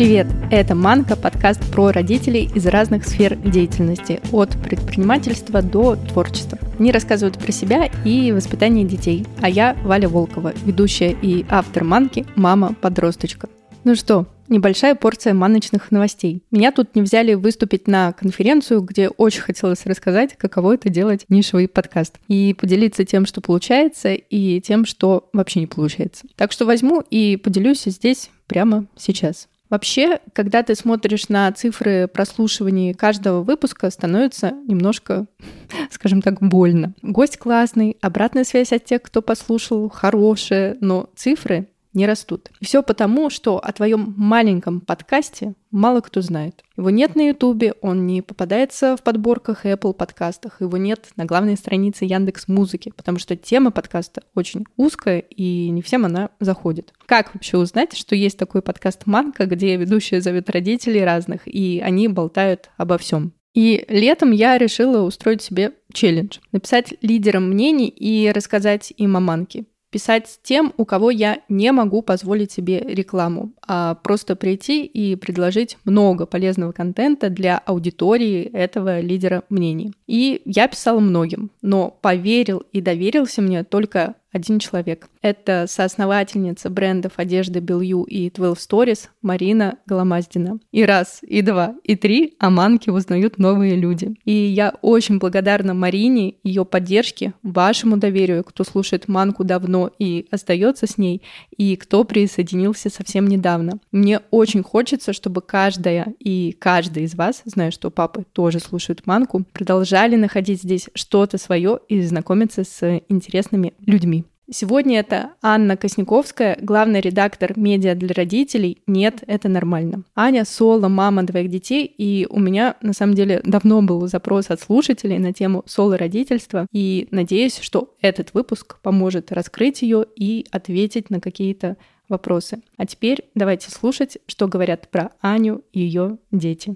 [0.00, 0.28] Привет!
[0.50, 6.58] Это «Манка»— подкаст про родителей из разных сфер деятельности, от предпринимательства до творчества.
[6.78, 9.26] Они рассказывают про себя и воспитание детей.
[9.42, 13.50] А я Валя Волкова, ведущая и автор «Манки» «Мама-подросточка».
[13.84, 16.44] Ну что, небольшая порция маночных новостей.
[16.50, 21.68] Меня тут не взяли выступить на конференцию, где очень хотелось рассказать, каково это делать нишевый
[21.68, 22.18] подкаст.
[22.26, 26.24] И поделиться тем, что получается, и тем, что вообще не получается.
[26.36, 29.46] Так что возьму и поделюсь здесь прямо сейчас.
[29.70, 35.26] Вообще, когда ты смотришь на цифры прослушивания каждого выпуска, становится немножко,
[35.90, 36.92] скажем так, больно.
[37.02, 42.50] Гость классный, обратная связь от тех, кто послушал, хорошая, но цифры не растут.
[42.60, 46.62] Все потому, что о твоем маленьком подкасте мало кто знает.
[46.76, 51.56] Его нет на Ютубе, он не попадается в подборках Apple подкастах, его нет на главной
[51.56, 56.92] странице Яндекс Музыки, потому что тема подкаста очень узкая и не всем она заходит.
[57.06, 62.08] Как вообще узнать, что есть такой подкаст «Манка», где ведущие зовут родителей разных, и они
[62.08, 63.32] болтают обо всем?
[63.52, 66.38] И летом я решила устроить себе челлендж.
[66.52, 72.02] Написать лидерам мнений и рассказать им о манке писать тем, у кого я не могу
[72.02, 79.42] позволить себе рекламу, а просто прийти и предложить много полезного контента для аудитории этого лидера
[79.50, 79.92] мнений.
[80.06, 85.08] И я писала многим, но поверил и доверился мне только один человек.
[85.22, 90.60] Это соосновательница брендов одежды Белью и 12 Stories Марина Голомаздина.
[90.70, 94.14] И раз, и два, и три о Манке узнают новые люди.
[94.24, 100.86] И я очень благодарна Марине, ее поддержке, вашему доверию, кто слушает Манку давно и остается
[100.86, 101.22] с ней,
[101.56, 103.78] и кто присоединился совсем недавно.
[103.92, 109.44] Мне очень хочется, чтобы каждая и каждый из вас, знаю, что папы тоже слушают Манку,
[109.52, 114.19] продолжали находить здесь что-то свое и знакомиться с интересными людьми.
[114.52, 118.82] Сегодня это Анна Косняковская, главный редактор медиа для родителей.
[118.88, 120.02] Нет, это нормально.
[120.16, 124.60] Аня соло, мама двоих детей, и у меня на самом деле давно был запрос от
[124.60, 131.20] слушателей на тему соло-родительства, и надеюсь, что этот выпуск поможет раскрыть ее и ответить на
[131.20, 131.76] какие-то
[132.08, 132.60] вопросы.
[132.76, 136.74] А теперь давайте слушать, что говорят про Аню и ее дети.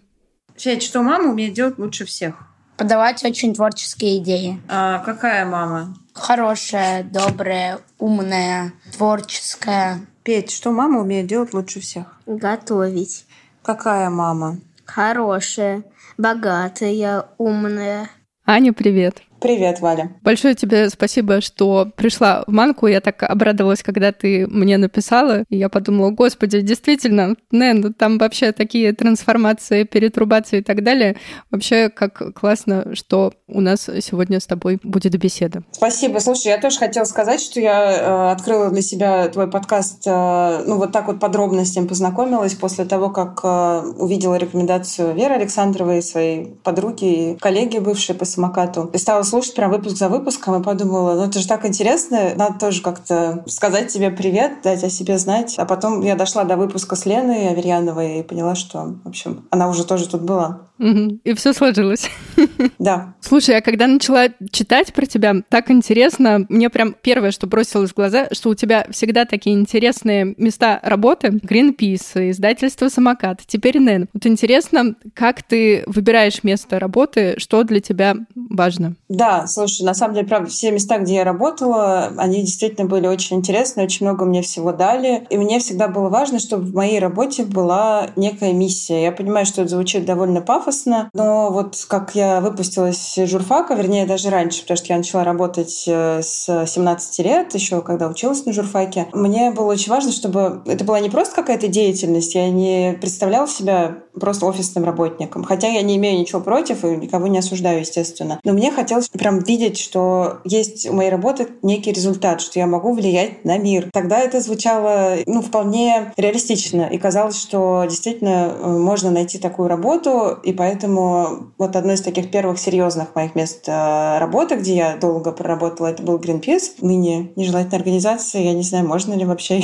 [0.57, 2.37] Федь, что мама умеет делать лучше всех?
[2.77, 4.61] Подавать очень творческие идеи.
[4.69, 5.97] А какая мама?
[6.15, 10.01] Хорошая, добрая, умная, творческая.
[10.23, 12.21] Петь, что мама умеет делать лучше всех?
[12.25, 13.27] Готовить.
[13.63, 14.59] Какая мама?
[14.85, 15.83] Хорошая,
[16.17, 18.09] богатая, умная.
[18.47, 19.23] Аня, привет.
[19.44, 20.10] Привет, Валя.
[20.22, 22.87] Большое тебе спасибо, что пришла в Манку.
[22.87, 25.44] Я так обрадовалась, когда ты мне написала.
[25.50, 31.16] И я подумала, господи, действительно, Нэн, ну там вообще такие трансформации, перетрубации и так далее.
[31.50, 35.62] Вообще, как классно, что у нас сегодня с тобой будет беседа.
[35.72, 36.21] Спасибо.
[36.21, 40.78] Слушай, я тоже хотела сказать, что я э, открыла для себя твой подкаст, э, ну
[40.78, 46.03] вот так вот подробно с ним познакомилась после того, как э, увидела рекомендацию Веры Александровой,
[46.03, 48.88] своей подруги и коллеги бывшей по самокату.
[48.94, 52.56] И стала слушать прям выпуск за выпуском и подумала, ну это же так интересно, надо
[52.61, 55.56] тоже как-то сказать тебе привет, дать о себе знать.
[55.59, 59.69] А потом я дошла до выпуска с Леной Аверьяновой и поняла, что, в общем, она
[59.69, 60.61] уже тоже тут была.
[60.79, 62.11] И все сложилось.
[62.79, 63.15] Да.
[63.21, 67.95] Слушай, я когда начала читать про тебя, так интересно, мне прям первое, что бросилось в
[67.95, 71.29] глаза, что у тебя всегда такие интересные места работы.
[71.29, 74.09] Greenpeace, издательство «Самокат», теперь НЭН.
[74.13, 78.97] Вот интересно, как ты выбираешь место работы, что для тебя важно?
[79.09, 83.37] Да, слушай, на самом деле, правда, все места, где я работала, они действительно были очень
[83.37, 85.27] интересны, очень много мне всего дали.
[85.31, 89.03] И мне всегда было важно, чтобы в моей работе была некая миссия.
[89.03, 90.64] Я понимаю, что это звучит довольно пафосно,
[91.13, 95.85] но вот как я выпустилась из журфака, вернее, даже раньше, потому что я начала работать
[95.87, 100.85] э, с 17 лет, еще когда училась на журфаке, мне было очень важно, чтобы это
[100.85, 105.45] была не просто какая-то деятельность, я не представляла себя просто офисным работником.
[105.45, 108.41] Хотя я не имею ничего против и никого не осуждаю, естественно.
[108.45, 112.95] Но мне хотелось прям видеть, что есть у моей работы некий результат, что я могу
[112.95, 113.91] влиять на мир.
[113.93, 116.89] Тогда это звучало ну, вполне реалистично.
[116.91, 120.39] И казалось, что действительно э, можно найти такую работу.
[120.43, 125.33] И поэтому вот одно из таких первых серьезных моих мест э, работы, где я долго
[125.33, 126.77] проработала, это был Greenpeace.
[126.80, 128.42] Ныне нежелательная организация.
[128.42, 129.62] Я не знаю, можно ли вообще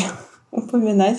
[0.51, 1.19] упоминать.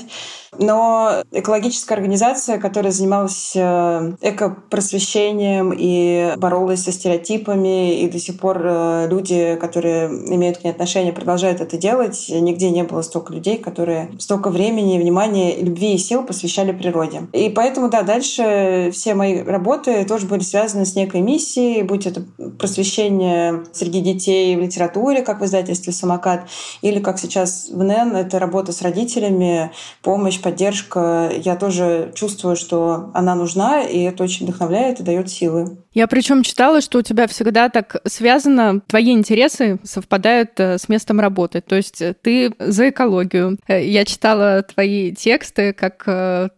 [0.60, 8.60] Но экологическая организация, которая занималась э, экопросвещением и боролась со стереотипами, и до сих пор
[8.62, 12.25] э, люди, которые имеют к ней отношение, продолжают это делать.
[12.30, 17.24] Нигде не было столько людей, которые столько времени, внимания, любви и сил посвящали природе.
[17.31, 22.25] И поэтому, да, дальше все мои работы тоже были связаны с некой миссией, будь это
[22.60, 26.42] просвещение среди детей в литературе, как в издательстве «Самокат»,
[26.81, 29.71] или, как сейчас в НЭН, это работа с родителями, родителями,
[30.01, 31.31] помощь, поддержка.
[31.44, 35.77] Я тоже чувствую, что она нужна, и это очень вдохновляет и дает силы.
[35.93, 41.19] Я причем читала, что у тебя всегда так связано, твои интересы совпадают э, с местом
[41.19, 41.59] работы.
[41.59, 43.57] То есть э, ты за экологию.
[43.67, 46.05] Э, я читала твои тексты, как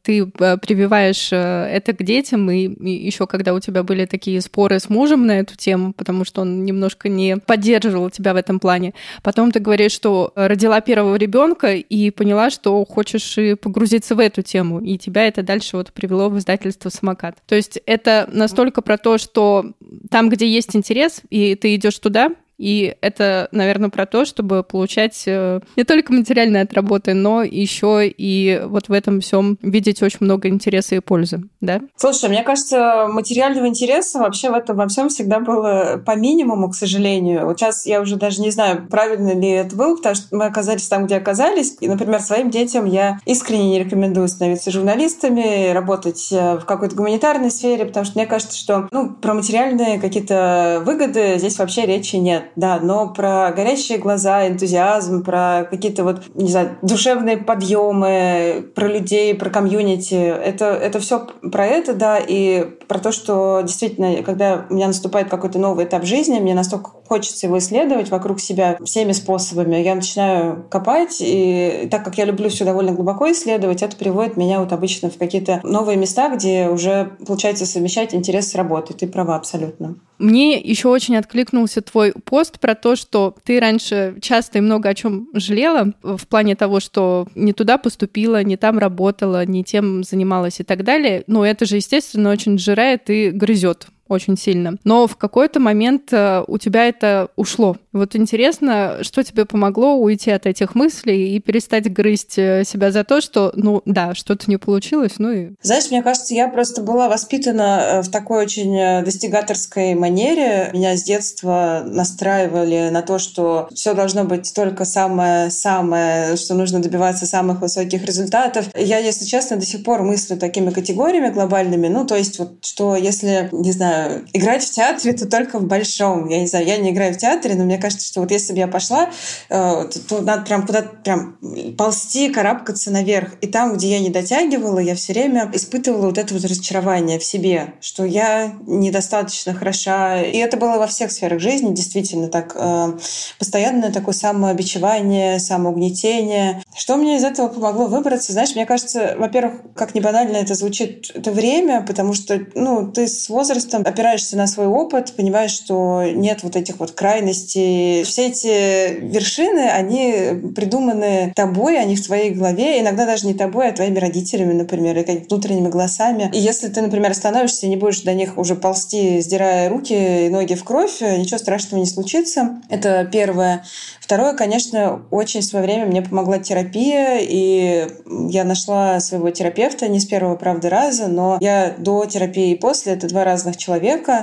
[0.03, 2.67] ты прививаешь это к детям, и
[3.07, 6.63] еще когда у тебя были такие споры с мужем на эту тему, потому что он
[6.63, 8.93] немножко не поддерживал тебя в этом плане.
[9.23, 14.43] Потом ты говоришь, что родила первого ребенка и поняла, что хочешь и погрузиться в эту
[14.43, 17.37] тему, и тебя это дальше вот привело в издательство «Самокат».
[17.47, 19.73] То есть это настолько про то, что
[20.09, 25.23] там, где есть интерес, и ты идешь туда, и это, наверное, про то, чтобы получать
[25.25, 30.19] э, не только материальные от работы, но еще и вот в этом всем видеть очень
[30.21, 31.81] много интереса и пользы, да?
[31.95, 36.75] Слушай, мне кажется, материального интереса вообще в этом во всем всегда было по минимуму, к
[36.75, 37.45] сожалению.
[37.45, 40.87] Вот сейчас я уже даже не знаю, правильно ли это было, потому что мы оказались
[40.87, 41.75] там, где оказались.
[41.79, 47.51] И, например, своим детям я искренне не рекомендую становиться журналистами, работать э, в какой-то гуманитарной
[47.51, 52.42] сфере, потому что мне кажется, что ну, про материальные какие-то выгоды здесь вообще речи нет
[52.55, 59.33] да, но про горящие глаза, энтузиазм, про какие-то вот, не знаю, душевные подъемы, про людей,
[59.35, 64.73] про комьюнити, это, это все про это, да, и про то, что действительно, когда у
[64.75, 69.77] меня наступает какой-то новый этап жизни, мне настолько хочется его исследовать вокруг себя всеми способами.
[69.77, 74.59] Я начинаю копать, и так как я люблю все довольно глубоко исследовать, это приводит меня
[74.59, 78.95] вот обычно в какие-то новые места, где уже получается совмещать интерес с работой.
[78.95, 79.95] Ты права абсолютно.
[80.19, 84.93] Мне еще очень откликнулся твой пост про то, что ты раньше часто и много о
[84.93, 90.59] чем жалела в плане того, что не туда поступила, не там работала, не тем занималась
[90.59, 91.23] и так далее.
[91.27, 94.77] Но это же, естественно, очень сжирает и грызет очень сильно.
[94.83, 97.77] Но в какой-то момент э, у тебя это ушло.
[97.91, 103.03] Вот интересно, что тебе помогло уйти от этих мыслей и перестать грызть э, себя за
[103.03, 105.49] то, что, ну да, что-то не получилось, ну и...
[105.61, 110.69] Знаешь, мне кажется, я просто была воспитана э, в такой очень достигаторской манере.
[110.73, 117.25] Меня с детства настраивали на то, что все должно быть только самое-самое, что нужно добиваться
[117.25, 118.67] самых высоких результатов.
[118.75, 121.87] Я, если честно, до сих пор мыслю такими категориями глобальными.
[121.87, 124.02] Ну, то есть вот, что если, не знаю,
[124.33, 126.27] играть в театре, то только в большом.
[126.27, 128.59] Я не знаю, я не играю в театре, но мне кажется, что вот если бы
[128.59, 129.09] я пошла,
[129.49, 131.37] э, то надо прям куда-то прям
[131.77, 133.33] ползти, карабкаться наверх.
[133.41, 137.23] И там, где я не дотягивала, я все время испытывала вот это вот разочарование в
[137.23, 140.21] себе, что я недостаточно хороша.
[140.21, 142.97] И это было во всех сферах жизни, действительно, так э,
[143.39, 146.63] постоянное такое самообичевание, самоугнетение.
[146.75, 148.33] Что мне из этого помогло выбраться?
[148.33, 153.07] Знаешь, мне кажется, во-первых, как не банально это звучит, это время, потому что, ну, ты
[153.07, 158.03] с возрастом опираешься на свой опыт, понимаешь, что нет вот этих вот крайностей.
[158.03, 163.73] Все эти вершины, они придуманы тобой, они в твоей голове, иногда даже не тобой, а
[163.73, 166.29] твоими родителями, например, и какими-то внутренними голосами.
[166.33, 170.29] И если ты, например, остановишься и не будешь до них уже ползти, сдирая руки и
[170.29, 172.61] ноги в кровь, ничего страшного не случится.
[172.69, 173.63] Это первое.
[173.99, 177.87] Второе, конечно, очень в свое время мне помогла терапия, и
[178.29, 182.93] я нашла своего терапевта не с первого, правда, раза, но я до терапии и после—
[182.93, 183.72] это два разных человека.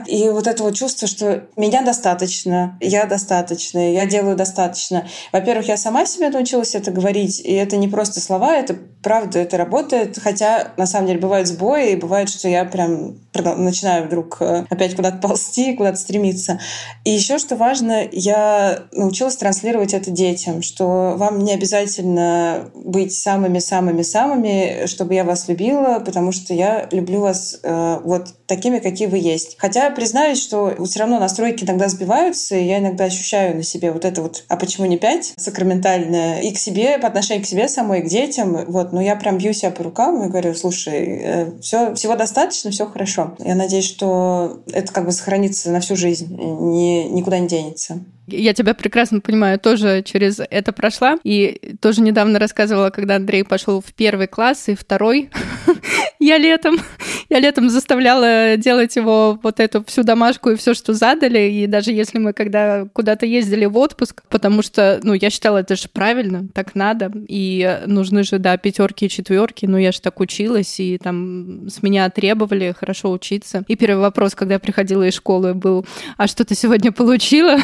[0.07, 5.07] И вот это вот чувство, что меня достаточно, я достаточно, я делаю достаточно.
[5.33, 9.57] Во-первых, я сама себе научилась это говорить, и это не просто слова, это правда, это
[9.57, 10.19] работает.
[10.19, 14.95] Хотя, на самом деле, бывают сбои, и бывает, что я прям начинаю вдруг э, опять
[14.97, 16.61] куда-то ползти, куда-то стремиться.
[17.05, 24.87] И еще, что важно, я научилась транслировать это детям, что вам не обязательно быть самыми-самыми-самыми,
[24.87, 29.57] чтобы я вас любила, потому что я люблю вас э, вот такими, какие вы есть.
[29.59, 34.05] Хотя признаюсь, что все равно настройки иногда сбиваются, и я иногда ощущаю на себе вот
[34.05, 38.03] это вот «а почему не пять?» сакраментальное и к себе, по отношению к себе самой,
[38.03, 38.65] к детям.
[38.67, 38.90] Вот.
[38.93, 42.87] Но я прям бью себя по рукам и говорю, слушай, э, все, всего достаточно, все
[42.87, 43.35] хорошо.
[43.39, 48.01] Я надеюсь, что это как бы сохранится на всю жизнь, ни, никуда не денется.
[48.27, 51.19] Я тебя прекрасно понимаю, тоже через это прошла.
[51.25, 55.31] И тоже недавно рассказывала, когда Андрей пошел в первый класс и второй.
[56.21, 56.77] я летом,
[57.29, 61.51] я летом заставляла делать его вот эту всю домашку и все, что задали.
[61.51, 65.75] И даже если мы когда куда-то ездили в отпуск, потому что, ну, я считала, это
[65.77, 67.11] же правильно, так надо.
[67.27, 69.67] И нужны же, да, пятерки и четверки.
[69.67, 73.65] Ну, я же так училась, и там с меня требовали хорошо учиться.
[73.67, 75.87] И первый вопрос, когда я приходила из школы, был,
[76.19, 77.59] а что ты сегодня получила?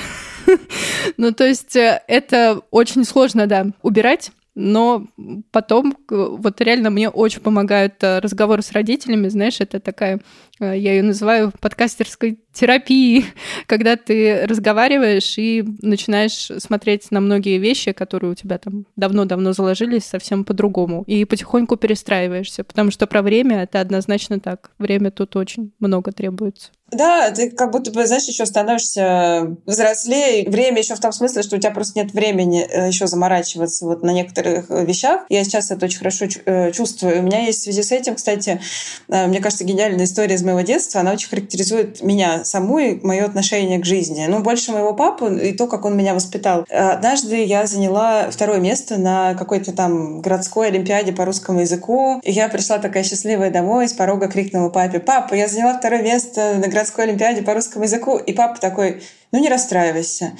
[1.16, 5.06] Ну, то есть э, это очень сложно, да, убирать но
[5.50, 10.20] потом вот реально мне очень помогают э, разговоры с родителями, знаешь, это такая,
[10.58, 13.26] э, я ее называю подкастерской терапией,
[13.66, 20.04] когда ты разговариваешь и начинаешь смотреть на многие вещи, которые у тебя там давно-давно заложились
[20.04, 24.70] совсем по-другому, и потихоньку перестраиваешься, потому что про время это однозначно так.
[24.78, 26.70] Время тут очень много требуется.
[26.92, 30.48] Да, ты как будто бы, знаешь, еще становишься взрослее.
[30.48, 34.04] Время еще в том смысле, что у тебя просто нет времени э, еще заморачиваться вот
[34.04, 35.22] на некоторых э, вещах.
[35.28, 37.18] Я сейчас это очень хорошо э, чувствую.
[37.18, 38.60] У меня есть в связи с этим, кстати,
[39.08, 41.00] мне кажется, гениальная история из моего детства.
[41.00, 44.26] Она очень характеризует меня саму и мое отношение к жизни.
[44.28, 46.64] Ну, больше моего папы и то, как он меня воспитал.
[46.70, 52.20] Однажды я заняла второе место на какой-то там городской олимпиаде по русскому языку.
[52.22, 56.54] И я пришла такая счастливая домой, с порога крикнула папе, «Папа, я заняла второе место
[56.54, 58.18] на городской олимпиаде по русскому языку».
[58.18, 59.02] И папа такой,
[59.36, 60.32] ну не расстраивайся.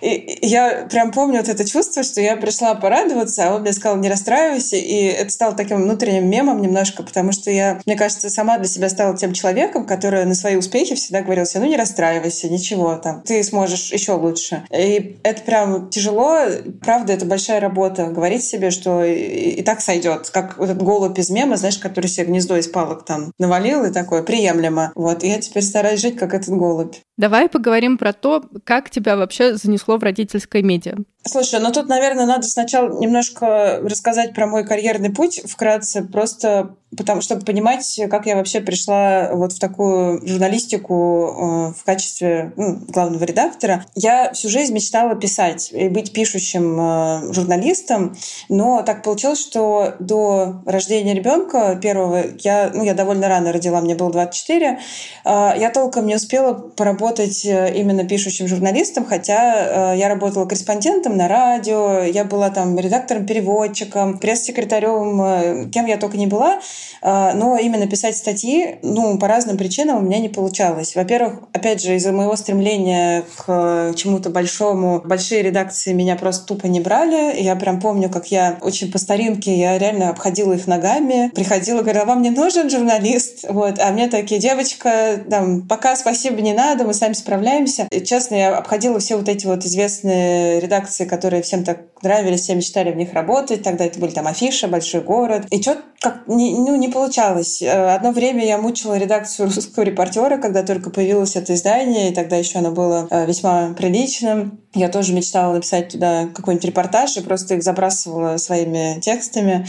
[0.00, 3.96] И я прям помню вот это чувство, что я пришла порадоваться, а он мне сказал,
[3.98, 4.76] не расстраивайся.
[4.76, 8.88] И это стало таким внутренним мемом немножко, потому что я, мне кажется, сама для себя
[8.88, 13.22] стала тем человеком, который на свои успехи всегда говорил себе, ну не расстраивайся, ничего там,
[13.22, 14.64] ты сможешь еще лучше.
[14.76, 16.40] И это прям тяжело,
[16.82, 21.18] правда, это большая работа, говорить себе, что и, и так сойдет, как вот этот голубь
[21.18, 24.92] из мема, знаешь, который себе гнездо из палок там навалил и такое, приемлемо.
[24.94, 26.96] Вот, и я теперь стараюсь жить, как этот голубь.
[27.16, 30.96] Давай поговорим про то, как тебя вообще занесло в родительское медиа.
[31.24, 37.20] Слушай, ну тут, наверное, надо сначала немножко рассказать про мой карьерный путь вкратце, просто потому,
[37.20, 43.24] чтобы понимать, как я вообще пришла вот в такую журналистику э, в качестве ну, главного
[43.24, 43.84] редактора.
[43.94, 48.16] Я всю жизнь мечтала писать и быть пишущим э, журналистом,
[48.48, 53.94] но так получилось, что до рождения ребенка первого я, ну, я довольно рано родила, мне
[53.94, 54.78] было 24, э,
[55.24, 62.24] я толком не успела поработать именно пишущим журналистом, хотя я работала корреспондентом на радио, я
[62.24, 66.60] была там редактором-переводчиком, пресс-секретарем, кем я только не была,
[67.02, 70.94] но именно писать статьи, ну, по разным причинам у меня не получалось.
[70.94, 76.80] Во-первых, опять же, из-за моего стремления к чему-то большому, большие редакции меня просто тупо не
[76.80, 77.40] брали.
[77.40, 82.04] Я прям помню, как я очень по старинке, я реально обходила их ногами, приходила, говорила,
[82.04, 83.44] вам не нужен журналист?
[83.48, 83.78] Вот.
[83.78, 87.88] А мне такие, девочка, там, пока спасибо не надо, мы сами справляемся.
[87.90, 92.54] И, честно, я обходила все вот эти вот известные редакции, которые всем так нравились, все
[92.54, 93.62] мечтали в них работать.
[93.62, 95.46] Тогда это были там Афиша, Большой город.
[95.50, 97.62] И что как не, ну, не получалось.
[97.62, 102.36] Э, одно время я мучила редакцию русского репортера, когда только появилось это издание, и тогда
[102.36, 104.60] еще оно было э, весьма приличным.
[104.74, 109.64] Я тоже мечтала написать туда какой-нибудь репортаж и просто их забрасывала своими текстами.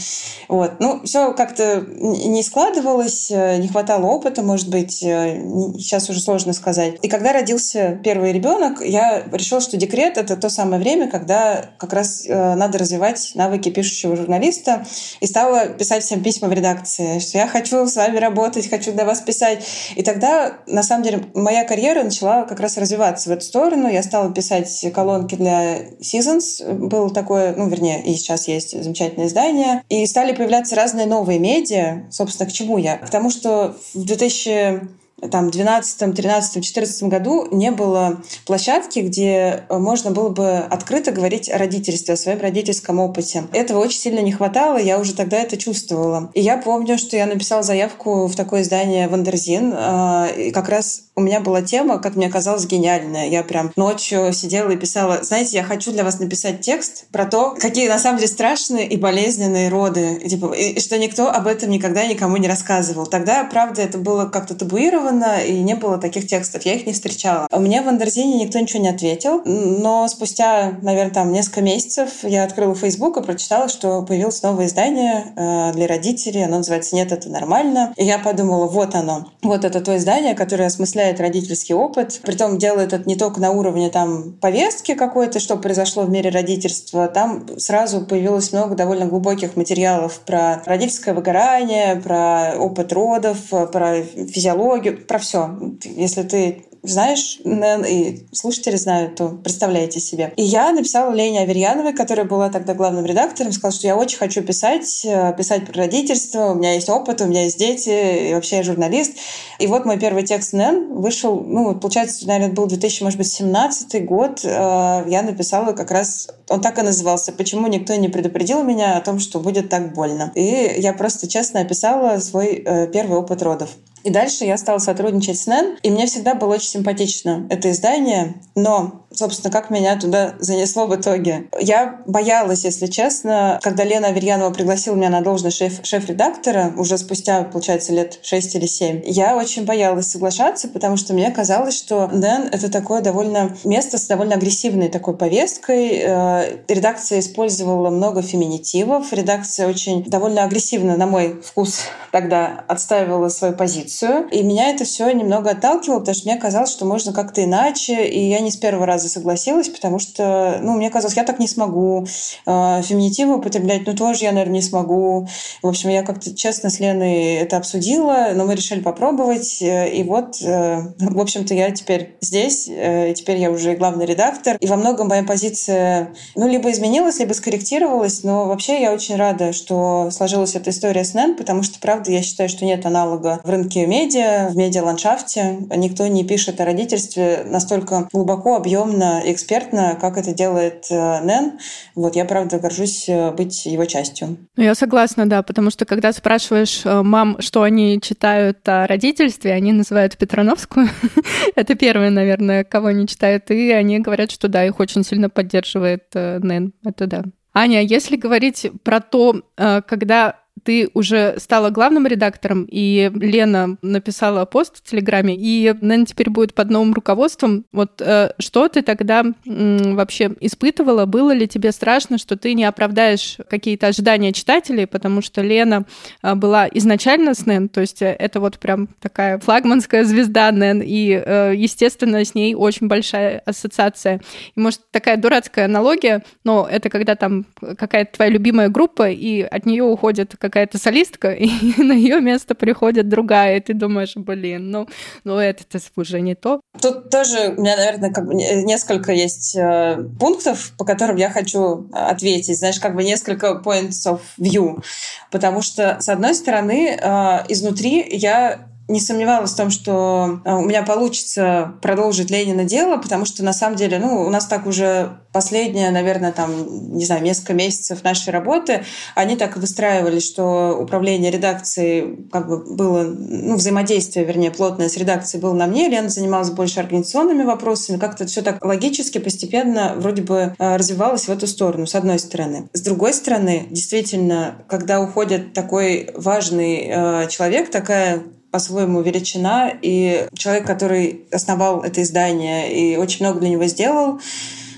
[0.48, 0.80] Вот.
[0.80, 6.96] Ну, все как-то не складывалось, э, не хватало опыта, может быть, сейчас уже сложно сказать.
[7.02, 11.92] И когда родился первый ребенок, я решила, что декрет— это то самое время, когда как
[11.92, 14.84] раз надо развивать навыки пишущего журналиста,
[15.20, 19.04] и стала писать всем письма в редакции, что я хочу с вами работать, хочу для
[19.04, 19.64] вас писать.
[19.96, 23.88] И тогда, на самом деле, моя карьера начала как раз развиваться в эту сторону.
[23.88, 26.72] Я стала писать колонки для Seasons.
[26.72, 29.82] Было такое, ну, вернее, и сейчас есть замечательное издание.
[29.88, 32.06] И стали появляться разные новые медиа.
[32.10, 32.96] Собственно, к чему я?
[32.98, 34.98] К тому, что в 2000
[35.30, 41.50] там, 12, 13, 14 году не было площадки, где э, можно было бы открыто говорить
[41.50, 43.44] о родительстве, о своем родительском опыте.
[43.52, 46.30] Этого очень сильно не хватало, я уже тогда это чувствовала.
[46.34, 51.02] И я помню, что я написала заявку в такое издание «Wonderzine», э, и как раз
[51.16, 53.28] у меня была тема, как мне казалось, гениальная.
[53.28, 57.56] Я прям ночью сидела и писала, знаете, я хочу для вас написать текст про то,
[57.58, 61.70] какие на самом деле страшные и болезненные роды, и, типа, и что никто об этом
[61.70, 63.06] никогда никому не рассказывал.
[63.06, 67.48] Тогда, правда, это было как-то табуировано, и не было таких текстов, я их не встречала.
[67.56, 72.74] Меня в Андерзине никто ничего не ответил, но спустя, наверное, там несколько месяцев я открыла
[72.74, 77.92] Facebook и прочитала, что появилось новое издание э, для родителей, оно называется «Нет, это нормально».
[77.96, 82.92] И я подумала, вот оно, вот это то издание, которое осмысляет родительский опыт, притом делает
[82.92, 88.02] это не только на уровне там повестки какой-то, что произошло в мире родительства, там сразу
[88.02, 93.38] появилось много довольно глубоких материалов про родительское выгорание, про опыт родов,
[93.72, 95.58] про физиологию, про все.
[95.84, 100.32] Если ты знаешь, и слушатели знают, то представляете себе.
[100.36, 104.42] И я написала Лене Аверьяновой, которая была тогда главным редактором, сказала, что я очень хочу
[104.42, 108.58] писать, э, писать про родительство, у меня есть опыт, у меня есть дети, и вообще
[108.58, 109.14] я журналист.
[109.58, 114.44] И вот мой первый текст Нэн вышел, ну, получается, наверное, был 2017 год.
[114.44, 119.00] Э, я написала как раз, он так и назывался «Почему никто не предупредил меня о
[119.00, 120.32] том, что будет так больно».
[120.34, 123.70] И я просто честно описала свой э, первый опыт родов.
[124.08, 128.36] И дальше я стала сотрудничать с НЭН, и мне всегда было очень симпатично это издание,
[128.54, 131.48] но собственно, как меня туда занесло в итоге.
[131.60, 137.42] Я боялась, если честно, когда Лена Аверьянова пригласила меня на должность шеф- шеф-редактора, уже спустя,
[137.44, 142.48] получается, лет 6 или 7, я очень боялась соглашаться, потому что мне казалось, что Дэн—
[142.52, 145.98] это такое довольно место с довольно агрессивной такой повесткой.
[145.98, 151.80] Э, редакция использовала много феминитивов, редакция очень довольно агрессивно, на мой вкус,
[152.12, 154.28] тогда отстаивала свою позицию.
[154.30, 158.06] И меня это все немного отталкивало, потому что мне казалось, что можно как-то иначе.
[158.06, 161.48] И я не с первого раза согласилась, потому что, ну, мне казалось, я так не
[161.48, 162.06] смогу.
[162.46, 165.26] Э, феминитивы употреблять, ну, тоже я, наверное, не смогу.
[165.62, 169.60] В общем, я как-то честно с Леной это обсудила, но мы решили попробовать.
[169.62, 174.56] Э, и вот, э, в общем-то, я теперь здесь, и теперь я уже главный редактор.
[174.60, 179.52] И во многом моя позиция, ну, либо изменилась, либо скорректировалась, но вообще я очень рада,
[179.52, 183.50] что сложилась эта история с НЭН, потому что, правда, я считаю, что нет аналога в
[183.50, 185.58] рынке медиа, в медиа-ландшафте.
[185.76, 191.58] Никто не пишет о родительстве настолько глубоко, объемно, экспертно, как это делает э, Нэн.
[191.94, 194.38] Вот я, правда, горжусь э, быть его частью.
[194.56, 199.52] Ну, я согласна, да, потому что когда спрашиваешь э, мам, что они читают о родительстве,
[199.52, 200.88] они называют Петрановскую.
[201.56, 206.04] это первое, наверное, кого они читают, и они говорят, что да, их очень сильно поддерживает
[206.14, 206.72] Нэн.
[206.84, 207.22] Это да.
[207.54, 214.78] Аня, если говорить про то, когда ты уже стала главным редактором, и Лена написала пост
[214.78, 217.64] в Телеграме, и, наверное, теперь будет под новым руководством.
[217.72, 221.06] Вот э, что ты тогда м, вообще испытывала?
[221.06, 225.84] Было ли тебе страшно, что ты не оправдаешь какие-то ожидания читателей, потому что Лена
[226.22, 231.22] э, была изначально с Нэн, то есть это вот прям такая флагманская звезда Нэн, и,
[231.24, 234.20] э, естественно, с ней очень большая ассоциация.
[234.54, 239.66] И, может, такая дурацкая аналогия, но это когда там какая-то твоя любимая группа, и от
[239.66, 241.48] нее уходит какая-то солистка, и
[241.82, 244.88] на ее место приходит другая, и ты думаешь, блин, ну,
[245.24, 245.64] ну это
[245.96, 246.60] уже не то.
[246.80, 251.88] Тут тоже у меня, наверное, как бы несколько есть э, пунктов, по которым я хочу
[251.92, 252.58] ответить.
[252.58, 254.82] Знаешь, как бы несколько points of view.
[255.30, 260.62] Потому что, с одной стороны, э, изнутри я не сомневалась в том, что э, у
[260.62, 265.18] меня получится продолжить Ленина дело, потому что на самом деле, ну, у нас так уже
[265.30, 272.28] последние, наверное, там, не знаю, несколько месяцев нашей работы, они так выстраивались, что управление редакцией
[272.32, 275.88] как бы было, ну, взаимодействие, вернее, плотное с редакцией было на мне.
[275.88, 277.98] Лена занималась больше организационными вопросами.
[277.98, 282.70] Как-то все так логически, постепенно вроде бы э, развивалось в эту сторону, с одной стороны.
[282.72, 289.70] С другой стороны, действительно, когда уходит такой важный э, человек, такая по-своему величина.
[289.82, 294.20] И человек, который основал это издание и очень много для него сделал,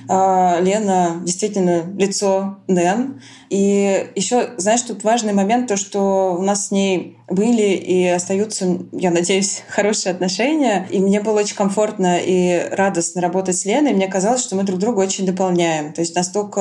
[0.08, 3.20] а, Лена действительно лицо Нэн.
[3.50, 8.78] И еще, знаешь, тут важный момент, то, что у нас с ней были и остаются,
[8.92, 10.86] я надеюсь, хорошие отношения.
[10.90, 13.92] И мне было очень комфортно и радостно работать с Леной.
[13.92, 15.92] Мне казалось, что мы друг друга очень дополняем.
[15.92, 16.60] То есть настолько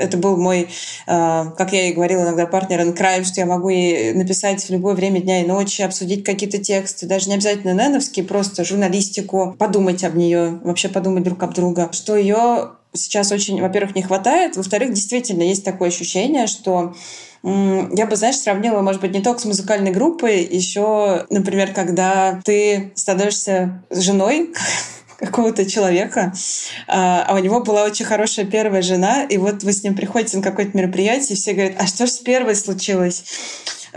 [0.00, 0.68] это был мой,
[1.06, 4.94] а, как я и говорила иногда, партнер in что я могу ей написать в любое
[4.94, 10.16] время дня и ночи, обсудить какие-то тексты, даже не обязательно неновские, просто журналистику, подумать об
[10.16, 11.90] нее, вообще подумать друг об друга.
[11.92, 16.94] Что ее сейчас очень, во-первых, не хватает, во-вторых, действительно есть такое ощущение, что
[17.42, 22.92] я бы, знаешь, сравнила, может быть, не только с музыкальной группой, еще, например, когда ты
[22.96, 24.52] становишься женой
[25.18, 26.32] какого-то человека,
[26.88, 30.36] а, а у него была очень хорошая первая жена, и вот вы с ним приходите
[30.36, 33.24] на какое-то мероприятие, и все говорят, а что же с первой случилось?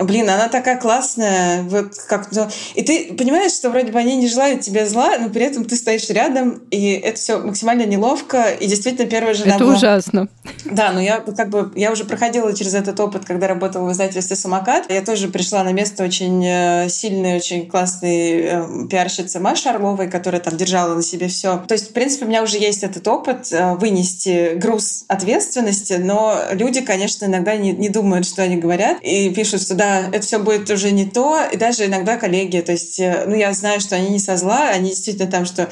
[0.03, 2.51] Блин, она такая классная, вот как -то...
[2.75, 5.75] И ты понимаешь, что вроде бы они не желают тебе зла, но при этом ты
[5.75, 9.75] стоишь рядом, и это все максимально неловко, и действительно первая жена Это была...
[9.75, 10.27] ужасно.
[10.65, 14.35] Да, но я как бы, я уже проходила через этот опыт, когда работала в издательстве
[14.35, 14.89] «Самокат».
[14.89, 20.41] Я тоже пришла на место очень э, сильной, очень классной э, пиарщицы Маши Орловой, которая
[20.41, 21.57] там держала на себе все.
[21.67, 26.37] То есть, в принципе, у меня уже есть этот опыт э, вынести груз ответственности, но
[26.51, 30.39] люди, конечно, иногда не, не думают, что они говорят, и пишут, что да, это все
[30.39, 31.43] будет уже не то.
[31.51, 34.69] И даже иногда коллеги, то есть, э, ну, я знаю, что они не со зла,
[34.69, 35.69] они действительно там, что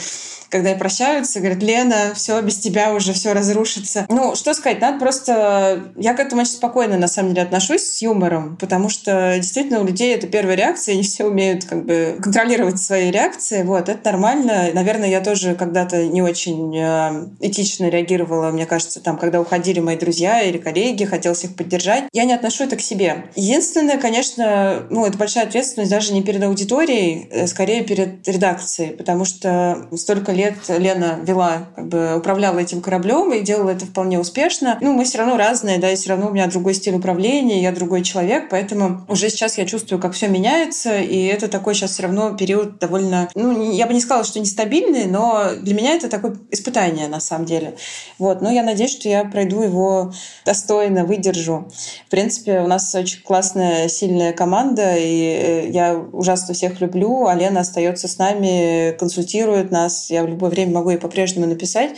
[0.50, 4.06] когда прощаются, говорят, Лена, все, без тебя уже все разрушится.
[4.10, 5.92] Ну, что сказать, надо просто...
[5.96, 9.86] Я к этому очень спокойно, на самом деле, отношусь с юмором, потому что действительно у
[9.86, 13.64] людей это первая реакция, они все умеют как бы контролировать свои реакции.
[13.64, 14.70] Вот, это нормально.
[14.74, 19.98] Наверное, я тоже когда-то не очень э, этично реагировала, мне кажется, там, когда уходили мои
[19.98, 22.06] друзья или коллеги, хотелось их поддержать.
[22.14, 23.26] Я не отношу это к себе.
[23.36, 29.26] Единственное, конечно, ну, это большая ответственность даже не перед аудиторией, а скорее перед редакцией, потому
[29.26, 34.78] что столько лет Лена вела, как бы управляла этим кораблем и делала это вполне успешно.
[34.82, 37.72] Ну, мы все равно разные, да, и все равно у меня другой стиль управления, я
[37.72, 42.04] другой человек, поэтому уже сейчас я чувствую, как все меняется, и это такой сейчас все
[42.04, 46.38] равно период довольно, ну, я бы не сказала, что нестабильный, но для меня это такое
[46.52, 47.76] испытание на самом деле.
[48.18, 50.14] Вот, но я надеюсь, что я пройду его
[50.46, 51.68] достойно, выдержу.
[52.08, 57.36] В принципе, у нас очень классная, сильная команда, и э, я ужасно всех люблю, а
[57.36, 61.92] Лена остается с нами, консультирует нас, я в любое время могу ей по-прежнему написать.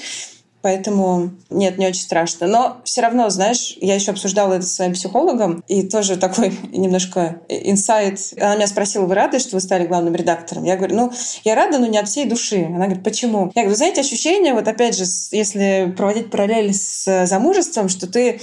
[0.61, 2.47] Поэтому нет, не очень страшно.
[2.47, 7.41] Но все равно, знаешь, я еще обсуждала это с своим психологом, и тоже такой немножко
[7.49, 8.19] инсайт.
[8.39, 10.63] Она меня спросила, вы рады, что вы стали главным редактором?
[10.63, 11.11] Я говорю, ну,
[11.43, 12.65] я рада, но не от всей души.
[12.65, 13.51] Она говорит, почему?
[13.55, 18.39] Я говорю, знаете, ощущение, вот опять же, если проводить параллель с замужеством, что ты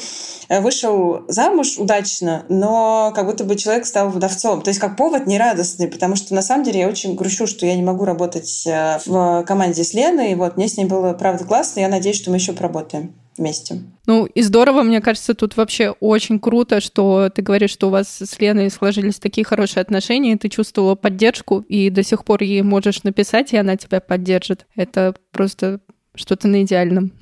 [0.48, 4.62] э, вышел замуж удачно, но как будто бы человек стал вдовцом.
[4.62, 7.74] То есть как повод нерадостный, потому что на самом деле я очень грущу, что я
[7.74, 10.32] не могу работать э, в команде с Леной.
[10.32, 11.80] И вот мне с ней было, правда, классно.
[11.80, 13.82] Я надеюсь, надеюсь, что мы еще поработаем вместе.
[14.06, 18.08] Ну и здорово, мне кажется, тут вообще очень круто, что ты говоришь, что у вас
[18.08, 22.62] с Леной сложились такие хорошие отношения, и ты чувствовала поддержку, и до сих пор ей
[22.62, 24.66] можешь написать, и она тебя поддержит.
[24.74, 25.80] Это просто
[26.14, 27.12] что-то на идеальном.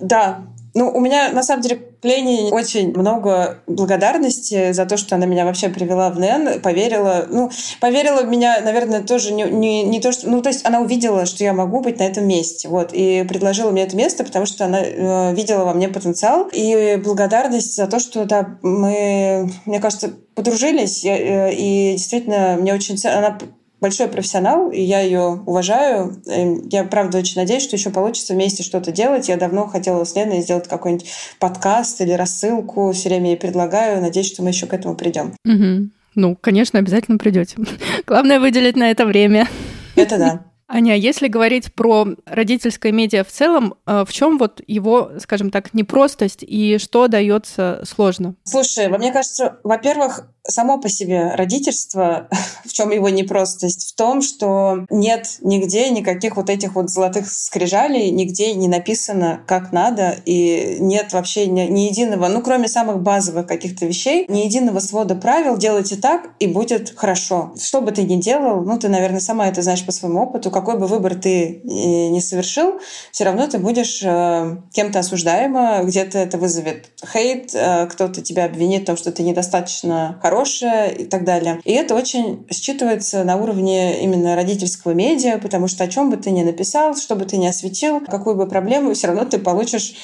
[0.00, 5.14] Да, ну, у меня, на самом деле, к Лене очень много благодарности за то, что
[5.14, 7.26] она меня вообще привела в НЭН, поверила.
[7.30, 10.28] Ну, поверила в меня, наверное, тоже не, не, не то, что...
[10.28, 13.70] Ну, то есть она увидела, что я могу быть на этом месте, вот, и предложила
[13.70, 16.48] мне это место, потому что она э, видела во мне потенциал.
[16.52, 22.98] И благодарность за то, что, да, мы, мне кажется, подружились, э, и действительно мне очень...
[23.08, 23.38] Она
[23.84, 26.16] большой профессионал, и я ее уважаю.
[26.26, 29.28] Эм, я, правда, очень надеюсь, что еще получится вместе что-то делать.
[29.28, 31.06] Я давно хотела с Леной сделать какой-нибудь
[31.38, 32.92] подкаст или рассылку.
[32.92, 34.00] Все время ей предлагаю.
[34.00, 35.34] Надеюсь, что мы еще к этому придем.
[35.44, 35.90] Угу.
[36.14, 37.58] Ну, конечно, обязательно придете.
[38.06, 39.48] Главное выделить на это время.
[39.96, 40.40] Это да.
[40.74, 45.72] Аня, если говорить про родительское медиа в целом, э, в чем вот его, скажем так,
[45.72, 48.34] непростость и что дается сложно?
[48.42, 52.28] Слушай, мне кажется, во-первых, само по себе родительство,
[52.64, 58.10] в чем его непростость, в том, что нет нигде никаких вот этих вот золотых скрижалей,
[58.10, 63.46] нигде не написано, как надо, и нет вообще ни, ни единого, ну, кроме самых базовых
[63.46, 67.54] каких-то вещей, ни единого свода правил, делайте так, и будет хорошо.
[67.60, 70.80] Что бы ты ни делал, ну, ты, наверное, сама это знаешь по своему опыту, какой
[70.80, 72.80] бы выбор ты не совершил,
[73.12, 78.82] все равно ты будешь э, кем-то осуждаема, где-то это вызовет хейт, э, кто-то тебя обвинит
[78.82, 81.60] в том, что ты недостаточно хорошее и так далее.
[81.64, 86.30] И это очень считывается на уровне именно родительского медиа, потому что о чем бы ты
[86.30, 89.94] ни написал, что бы ты ни осветил, какую бы проблему, все равно ты получишь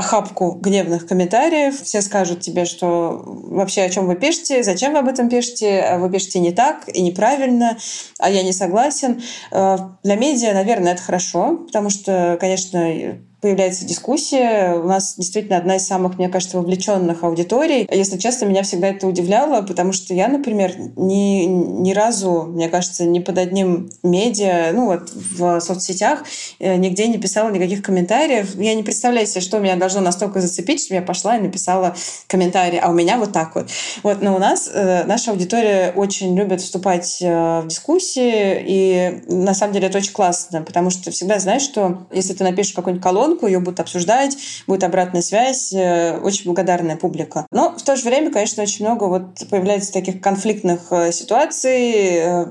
[0.00, 1.82] охапку гневных комментариев.
[1.82, 6.10] Все скажут тебе, что вообще о чем вы пишете, зачем вы об этом пишете, вы
[6.10, 7.76] пишете не так и неправильно,
[8.18, 9.22] а я не согласен.
[9.50, 14.74] Э, для медиа, наверное, это хорошо, потому что, конечно, появляется дискуссия.
[14.74, 17.88] У нас действительно одна из самых, мне кажется, вовлеченных аудиторий.
[17.90, 23.04] Если честно, меня всегда это удивляло, потому что я, например, ни, ни разу, мне кажется,
[23.04, 26.24] ни под одним медиа, ну вот в соцсетях
[26.58, 28.54] э, нигде не писала никаких комментариев.
[28.56, 32.78] Я не представляю себе, что меня должно настолько зацепить, что я пошла и написала комментарий,
[32.78, 33.68] а у меня вот так вот.
[34.02, 39.54] Вот, но у нас э, наша аудитория очень любит вступать э, в дискуссии, и на
[39.54, 43.29] самом деле это очень классно, потому что всегда знаешь, что если ты напишешь какой-нибудь колонн,
[43.30, 47.46] колонку, ее будут обсуждать, будет обратная связь, э, очень благодарная публика.
[47.50, 52.46] Но в то же время, конечно, очень много вот появляется таких конфликтных э, ситуаций, э,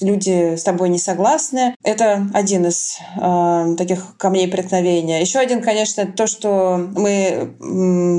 [0.00, 1.74] люди с тобой не согласны.
[1.82, 5.20] Это один из э, таких камней преткновения.
[5.20, 7.54] Еще один, конечно, то, что мы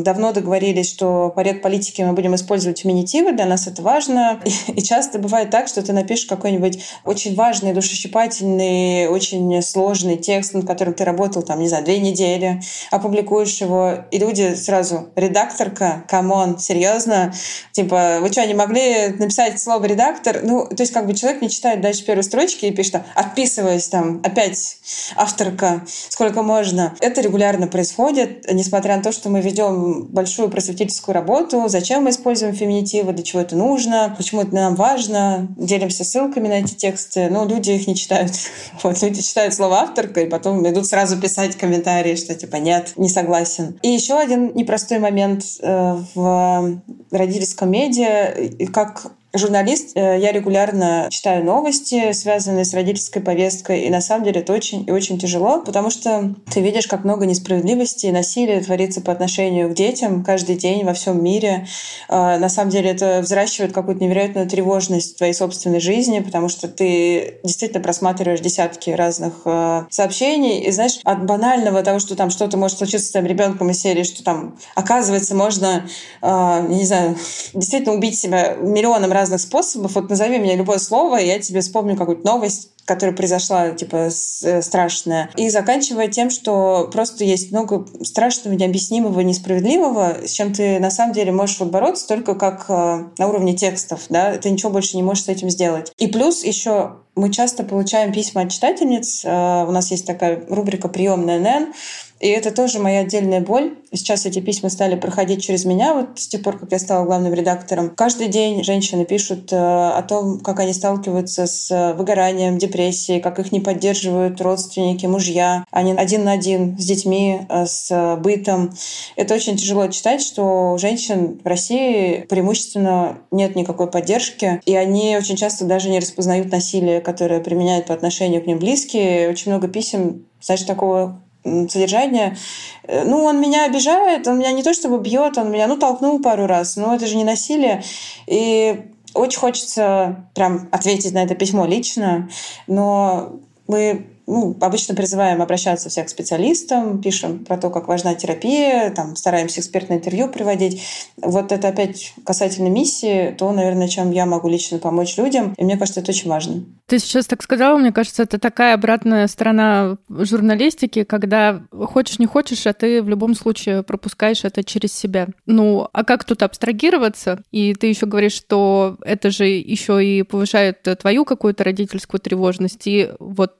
[0.04, 4.40] давно договорились, что по ряд политики мы будем использовать феминитивы, для нас это важно.
[4.68, 10.68] И, часто бывает так, что ты напишешь какой-нибудь очень важный, душесчипательный, очень сложный текст, над
[10.68, 16.37] которым ты работал, там, не знаю, две недели, опубликуешь его, и люди сразу «редакторка, come
[16.37, 17.34] on, серьезно?
[17.72, 21.50] Типа, вы что, не могли написать слово «редактор»?» Ну, то есть как бы человек не
[21.50, 24.78] читает дальше первой строчки и пишет «отписываюсь там, опять
[25.16, 26.96] авторка, сколько можно».
[27.00, 32.54] Это регулярно происходит, несмотря на то, что мы ведем большую просветительскую работу, зачем мы используем
[32.54, 37.46] феминитивы, для чего это нужно, почему это нам важно, делимся ссылками на эти тексты, но
[37.46, 38.32] люди их не читают.
[38.84, 42.94] Вот, люди читают слово «авторка» и потом идут сразу писать комментарии комментарии, что типа нет,
[42.98, 43.80] не согласен.
[43.82, 48.34] И еще один непростой момент э, в родительском медиа,
[48.74, 54.42] как журналист, э, я регулярно читаю новости, связанные с родительской повесткой, и на самом деле
[54.42, 59.02] это очень и очень тяжело, потому что ты видишь, как много несправедливости и насилия творится
[59.02, 61.68] по отношению к детям каждый день во всем мире.
[62.08, 66.68] А, на самом деле это взращивает какую-то невероятную тревожность в твоей собственной жизни, потому что
[66.68, 72.58] ты действительно просматриваешь десятки разных э, сообщений, и знаешь, от банального того, что там что-то
[72.58, 75.88] может случиться с твоим ребенком из серии, что там, оказывается, можно,
[76.22, 77.18] э, не знаю,
[77.54, 79.96] действительно убить себя миллионом разных способов.
[79.96, 84.10] Вот назови мне любое слово, и я тебе вспомню какую-то новость, которая произошла, типа,
[84.44, 85.32] э, страшная.
[85.36, 91.14] И заканчивая тем, что просто есть много страшного, необъяснимого, несправедливого, с чем ты на самом
[91.14, 95.04] деле можешь вот бороться только как э, на уровне текстов, да, ты ничего больше не
[95.04, 95.92] можешь с этим сделать.
[95.98, 99.24] И плюс еще мы часто получаем письма от читательниц.
[99.26, 101.74] Э, у нас есть такая рубрика «Приемная НН»,
[102.20, 103.78] и это тоже моя отдельная боль.
[103.92, 107.34] Сейчас эти письма стали проходить через меня, вот с тех пор, как я стала главным
[107.34, 107.90] редактором.
[107.90, 113.40] Каждый день женщины пишут э, о том, как они сталкиваются с э, выгоранием, депрессией, как
[113.40, 115.66] их не поддерживают родственники, мужья.
[115.72, 118.74] Они один на один с детьми, э, с бытом.
[119.18, 125.18] Это очень тяжело читать, что у женщин в России преимущественно нет никакой поддержки, и они
[125.18, 129.30] очень часто даже не распознают насилие, которое применяют по отношению к ним близкие.
[129.30, 132.36] Очень много писем, знаешь, такого содержание.
[132.84, 136.20] Э, ну, он меня обижает, он меня не то чтобы бьет, он меня, ну, толкнул
[136.20, 137.84] пару раз, но это же не насилие.
[138.28, 138.82] И
[139.14, 142.30] очень хочется прям ответить на это письмо лично,
[142.68, 148.92] но мы ну, обычно призываем обращаться всех к специалистам, пишем про то, как важна терапия,
[148.92, 150.82] там, стараемся экспертное интервью приводить.
[151.18, 155.54] Вот это опять касательно миссии, то, наверное, чем я могу лично помочь людям.
[155.58, 156.64] И мне кажется, это очень важно.
[156.88, 162.68] Ты сейчас так сказала, мне кажется, это такая обратная сторона журналистики, когда хочешь не хочешь,
[162.68, 165.28] а ты в любом случае пропускаешь это через себя.
[165.46, 167.42] Ну, а как тут абстрагироваться?
[167.52, 172.86] И ты еще говоришь, что это же еще и повышает твою какую-то родительскую тревожность.
[172.86, 173.56] И вот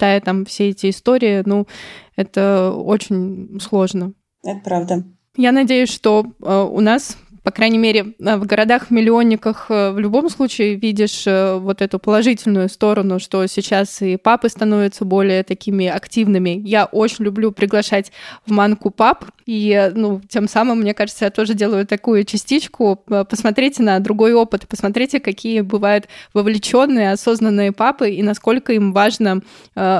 [0.00, 1.66] читая там все эти истории, ну,
[2.16, 4.14] это очень сложно.
[4.42, 5.04] Это правда.
[5.36, 10.28] Я надеюсь, что э, у нас по крайней мере, э, в городах-миллионниках э, в любом
[10.28, 16.60] случае видишь э, вот эту положительную сторону, что сейчас и папы становятся более такими активными.
[16.64, 18.12] Я очень люблю приглашать
[18.46, 23.02] в манку пап, и, ну, тем самым, мне кажется, я тоже делаю такую частичку.
[23.28, 29.42] Посмотрите на другой опыт, посмотрите, какие бывают вовлеченные, осознанные папы, и насколько им важно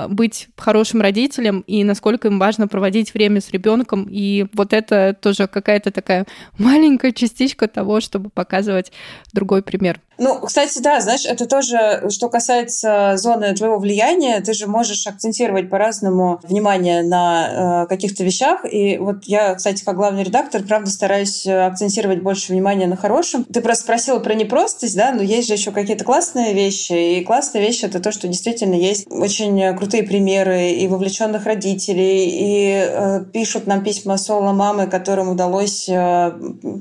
[0.09, 4.07] быть хорошим родителем, и насколько им важно проводить время с ребенком.
[4.09, 6.27] И вот это тоже какая-то такая
[6.59, 8.93] маленькая частичка частичка того, чтобы показывать
[9.33, 10.01] другой пример.
[10.19, 15.71] Ну, кстати, да, знаешь, это тоже, что касается зоны твоего влияния, ты же можешь акцентировать
[15.71, 18.67] по-разному внимание на э, каких-то вещах.
[18.71, 23.45] И вот я, кстати, как главный редактор, правда, стараюсь э, акцентировать больше внимания на хорошем.
[23.45, 27.21] Ты просто спросила про непростость, да, но есть же еще какие-то классные вещи.
[27.21, 32.85] И классные вещи— это то, что действительно есть очень крутые примеры и вовлеченных родителей, и
[32.87, 36.33] э, пишут нам письма соло мамы, которым удалось э,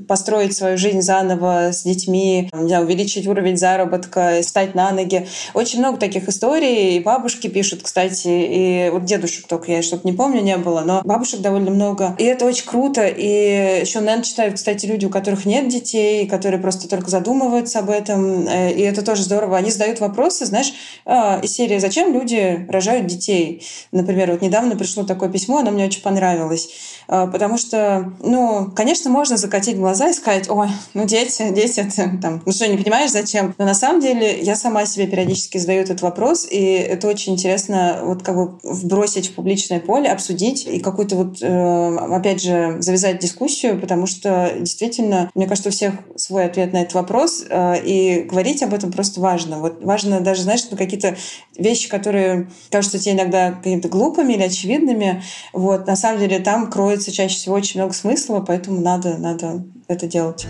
[0.09, 5.27] построить свою жизнь заново с детьми, не знаю, увеличить уровень заработка, встать на ноги.
[5.53, 6.97] Очень много таких историй.
[6.97, 11.01] И бабушки пишут, кстати, и вот дедушек только я что-то не помню, не было, но
[11.03, 12.15] бабушек довольно много.
[12.17, 13.05] И это очень круто.
[13.07, 17.89] И еще, наверное, читают, кстати, люди, у которых нет детей, которые просто только задумываются об
[17.89, 18.47] этом.
[18.47, 19.57] Э, и это тоже здорово.
[19.57, 20.73] Они задают вопросы, знаешь,
[21.05, 25.85] а, из серии «Зачем люди рожают детей?» Например, вот недавно пришло такое письмо, оно мне
[25.85, 26.69] очень понравилось.
[27.07, 32.17] А, потому что, ну, конечно, можно закатить глаза и сказать, ой, ну дети, дети, ты,
[32.21, 33.55] там, ну что, не понимаешь, зачем?
[33.57, 38.01] Но на самом деле я сама себе периодически задаю этот вопрос, и это очень интересно
[38.03, 43.19] вот как бы вбросить в публичное поле, обсудить и какую-то вот, э, опять же, завязать
[43.19, 48.23] дискуссию, потому что действительно, мне кажется, у всех свой ответ на этот вопрос, э, и
[48.23, 49.59] говорить об этом просто важно.
[49.59, 51.15] Вот важно даже, знаешь, ну, какие-то
[51.57, 57.11] вещи, которые кажутся тебе иногда какими-то глупыми или очевидными, вот, на самом деле там кроется
[57.11, 60.47] чаще всего очень много смысла, поэтому надо, надо это делать.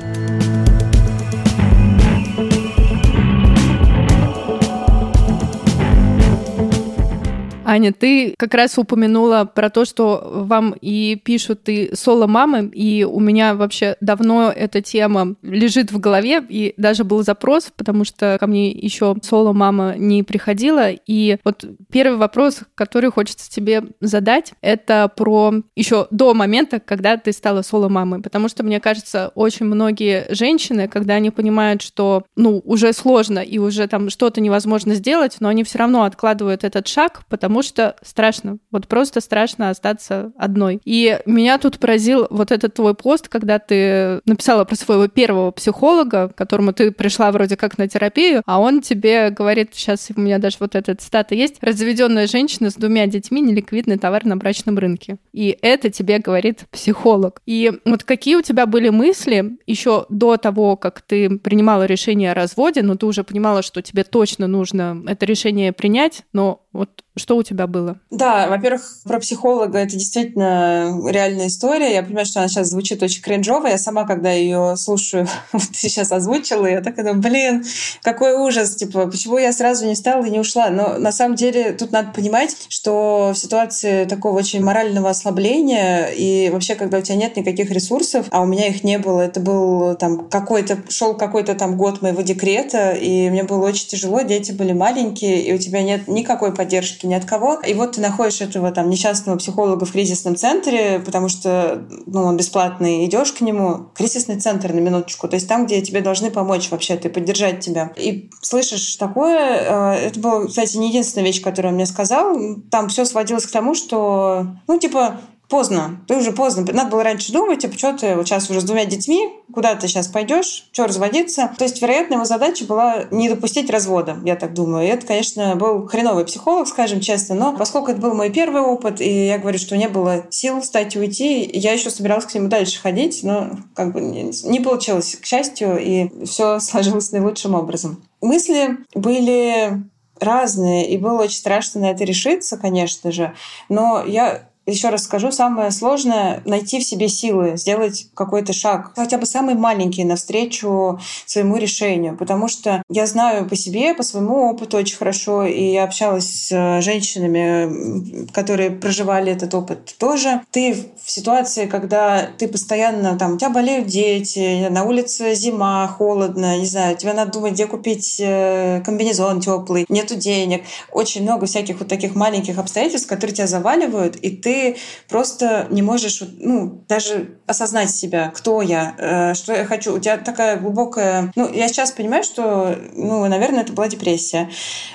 [7.69, 13.19] Аня, ты как раз упомянула про то, что вам и пишут и соло-мамы, и у
[13.19, 18.47] меня вообще давно эта тема лежит в голове, и даже был запрос, потому что ко
[18.47, 20.89] мне еще соло-мама не приходила.
[20.89, 27.31] И вот первый вопрос, который хочется тебе задать, это про еще до момента, когда ты
[27.31, 32.93] стала соло-мамой, потому что, мне кажется, очень многие женщины, когда они понимают, что, ну, уже
[32.93, 37.58] сложно и уже там что-то невозможно сделать, но они все равно откладывают этот шаг, потому
[37.59, 38.57] потому что страшно.
[38.71, 40.79] Вот просто страшно остаться одной.
[40.85, 46.29] И меня тут поразил вот этот твой пост, когда ты написала про своего первого психолога,
[46.29, 50.37] к которому ты пришла вроде как на терапию, а он тебе говорит, сейчас у меня
[50.37, 55.17] даже вот эта цитата есть, разведенная женщина с двумя детьми, неликвидный товар на брачном рынке.
[55.33, 57.41] И это тебе говорит психолог.
[57.45, 62.35] И вот какие у тебя были мысли еще до того, как ты принимала решение о
[62.35, 67.37] разводе, но ты уже понимала, что тебе точно нужно это решение принять, но вот что
[67.37, 67.99] у тебя было?
[68.09, 71.93] Да, во-первых, про психолога это действительно реальная история.
[71.93, 73.67] Я понимаю, что она сейчас звучит очень кринжово.
[73.67, 77.63] Я сама, когда ее слушаю, вот сейчас озвучила, я так думаю, блин,
[78.01, 80.69] какой ужас, типа, почему я сразу не стала и не ушла?
[80.69, 86.49] Но на самом деле тут надо понимать, что в ситуации такого очень морального ослабления и
[86.49, 89.95] вообще, когда у тебя нет никаких ресурсов, а у меня их не было, это был
[89.95, 94.73] там какой-то, шел какой-то там год моего декрета, и мне было очень тяжело, дети были
[94.73, 97.55] маленькие, и у тебя нет никакой поддержки ни от кого.
[97.55, 102.37] И вот ты находишь этого там несчастного психолога в кризисном центре, потому что ну, он
[102.37, 103.89] бесплатный, идешь к нему.
[103.95, 105.27] Кризисный центр на минуточку.
[105.27, 107.91] То есть там, где тебе должны помочь вообще-то и поддержать тебя.
[107.97, 112.37] И слышишь такое, э, это была, кстати, не единственная вещь, которую он мне сказал.
[112.71, 115.19] Там все сводилось к тому, что, ну, типа,
[115.49, 116.65] поздно, ты уже поздно.
[116.71, 119.87] Надо было раньше думать, а что ты вот сейчас уже с двумя детьми, куда ты
[119.87, 121.51] сейчас пойдешь, что разводиться.
[121.57, 124.85] То есть, вероятно, его задача была не допустить развода, я так думаю.
[124.85, 129.01] И это, конечно, был хреновый психолог, скажем честно, но поскольку это был мой первый опыт,
[129.01, 132.47] и я говорю, что не было сил встать и уйти, я еще собиралась к нему
[132.47, 138.03] дальше ходить, но как бы не получилось, к счастью, и все сложилось наилучшим образом.
[138.21, 139.81] Мысли были
[140.19, 143.33] разные, и было очень страшно на это решиться, конечно же.
[143.69, 149.17] Но я еще раз скажу, самое сложное— найти в себе силы, сделать какой-то шаг, хотя
[149.17, 152.17] бы самый маленький, навстречу своему решению.
[152.17, 156.51] Потому что я знаю по себе, по своему опыту очень хорошо, и я общалась с
[156.51, 160.41] э, женщинами, которые проживали этот опыт тоже.
[160.51, 160.75] Ты
[161.09, 166.95] ситуации, когда ты постоянно, там, у тебя болеют дети, на улице зима, холодно, не знаю,
[166.95, 170.63] тебе надо думать, где купить э, комбинезон теплый, нету денег.
[170.91, 176.21] Очень много всяких вот таких маленьких обстоятельств, которые тебя заваливают, и ты просто не можешь
[176.39, 179.95] ну, даже осознать себя, кто я, э, что я хочу.
[179.95, 181.31] У тебя такая глубокая...
[181.35, 184.49] Ну, я сейчас понимаю, что, ну, наверное, это была депрессия.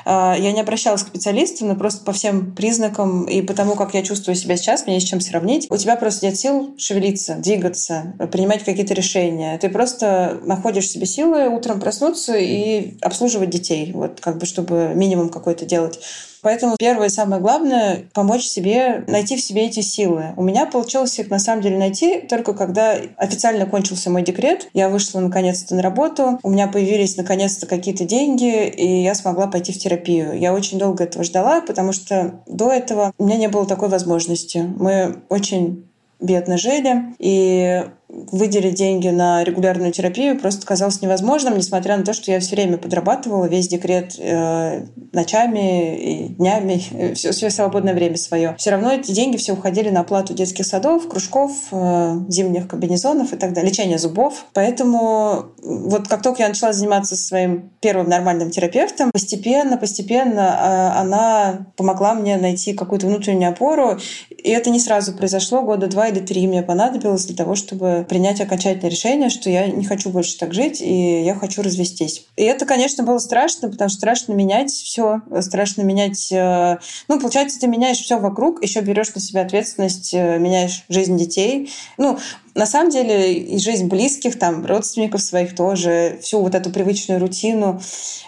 [0.04, 4.02] Э, я не обращалась к специалисту, но просто по всем признакам и потому, как я
[4.02, 5.66] чувствую себя сейчас, мне есть чем сравнить.
[5.70, 9.56] У тебя просто нет сил шевелиться, двигаться, принимать какие-то решения.
[9.56, 15.30] Ты просто находишь себе силы утром проснуться и обслуживать детей, вот как бы чтобы минимум
[15.30, 15.98] какой-то делать.
[16.42, 20.34] Поэтому первое и самое главное— помочь себе найти в себе эти силы.
[20.36, 24.68] У меня получилось их на самом деле найти только когда официально кончился мой декрет.
[24.74, 29.72] Я вышла наконец-то на работу, у меня появились наконец-то какие-то деньги, и я смогла пойти
[29.72, 30.38] в терапию.
[30.38, 34.58] Я очень долго этого ждала, потому что до этого у меня не было такой возможности.
[34.58, 35.88] Мы очень
[36.24, 42.30] бедно жили, и выделить деньги на регулярную терапию просто казалось невозможным, несмотря на то, что
[42.30, 46.82] я все время подрабатывала весь декрет э, ночами и днями,
[47.14, 48.54] все, все свободное время свое.
[48.58, 53.36] Все равно эти деньги все уходили на оплату детских садов, кружков, э, зимних комбинезонов и
[53.36, 54.46] так далее, лечение зубов.
[54.52, 61.66] Поэтому вот как только я начала заниматься своим первым нормальным терапевтом, постепенно, постепенно э, она
[61.76, 63.98] помогла мне найти какую-то внутреннюю опору.
[64.30, 68.40] И это не сразу произошло, года два или три мне понадобилось для того, чтобы принять
[68.40, 72.26] окончательное решение, что я не хочу больше так жить, и я хочу развестись.
[72.36, 76.30] И это, конечно, было страшно, потому что страшно менять все, страшно менять...
[76.32, 81.16] Э, ну, получается, ты меняешь все вокруг, еще берешь на себя ответственность, э, меняешь жизнь
[81.16, 81.70] детей.
[81.98, 82.18] Ну,
[82.54, 87.80] на самом деле и жизнь близких, там, родственников своих тоже, всю вот эту привычную рутину,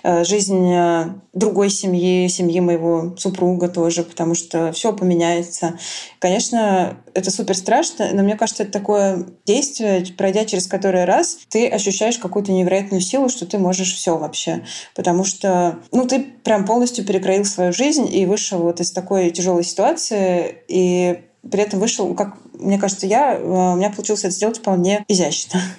[0.02, 5.78] э, жизнь э, другой семьи, семьи моего супруга тоже, потому что все поменяется.
[6.18, 11.68] Конечно, это супер страшно, но мне кажется, это такое действие, пройдя через которое раз, ты
[11.68, 14.64] ощущаешь какую-то невероятную силу, что ты можешь все вообще.
[14.94, 19.62] Потому что, ну, ты прям полностью перекроил свою жизнь и вышел вот из такой тяжелой
[19.62, 24.58] ситуации, и при этом вышел, как мне кажется, я, э, у меня получилось это сделать
[24.58, 25.60] вполне изящно.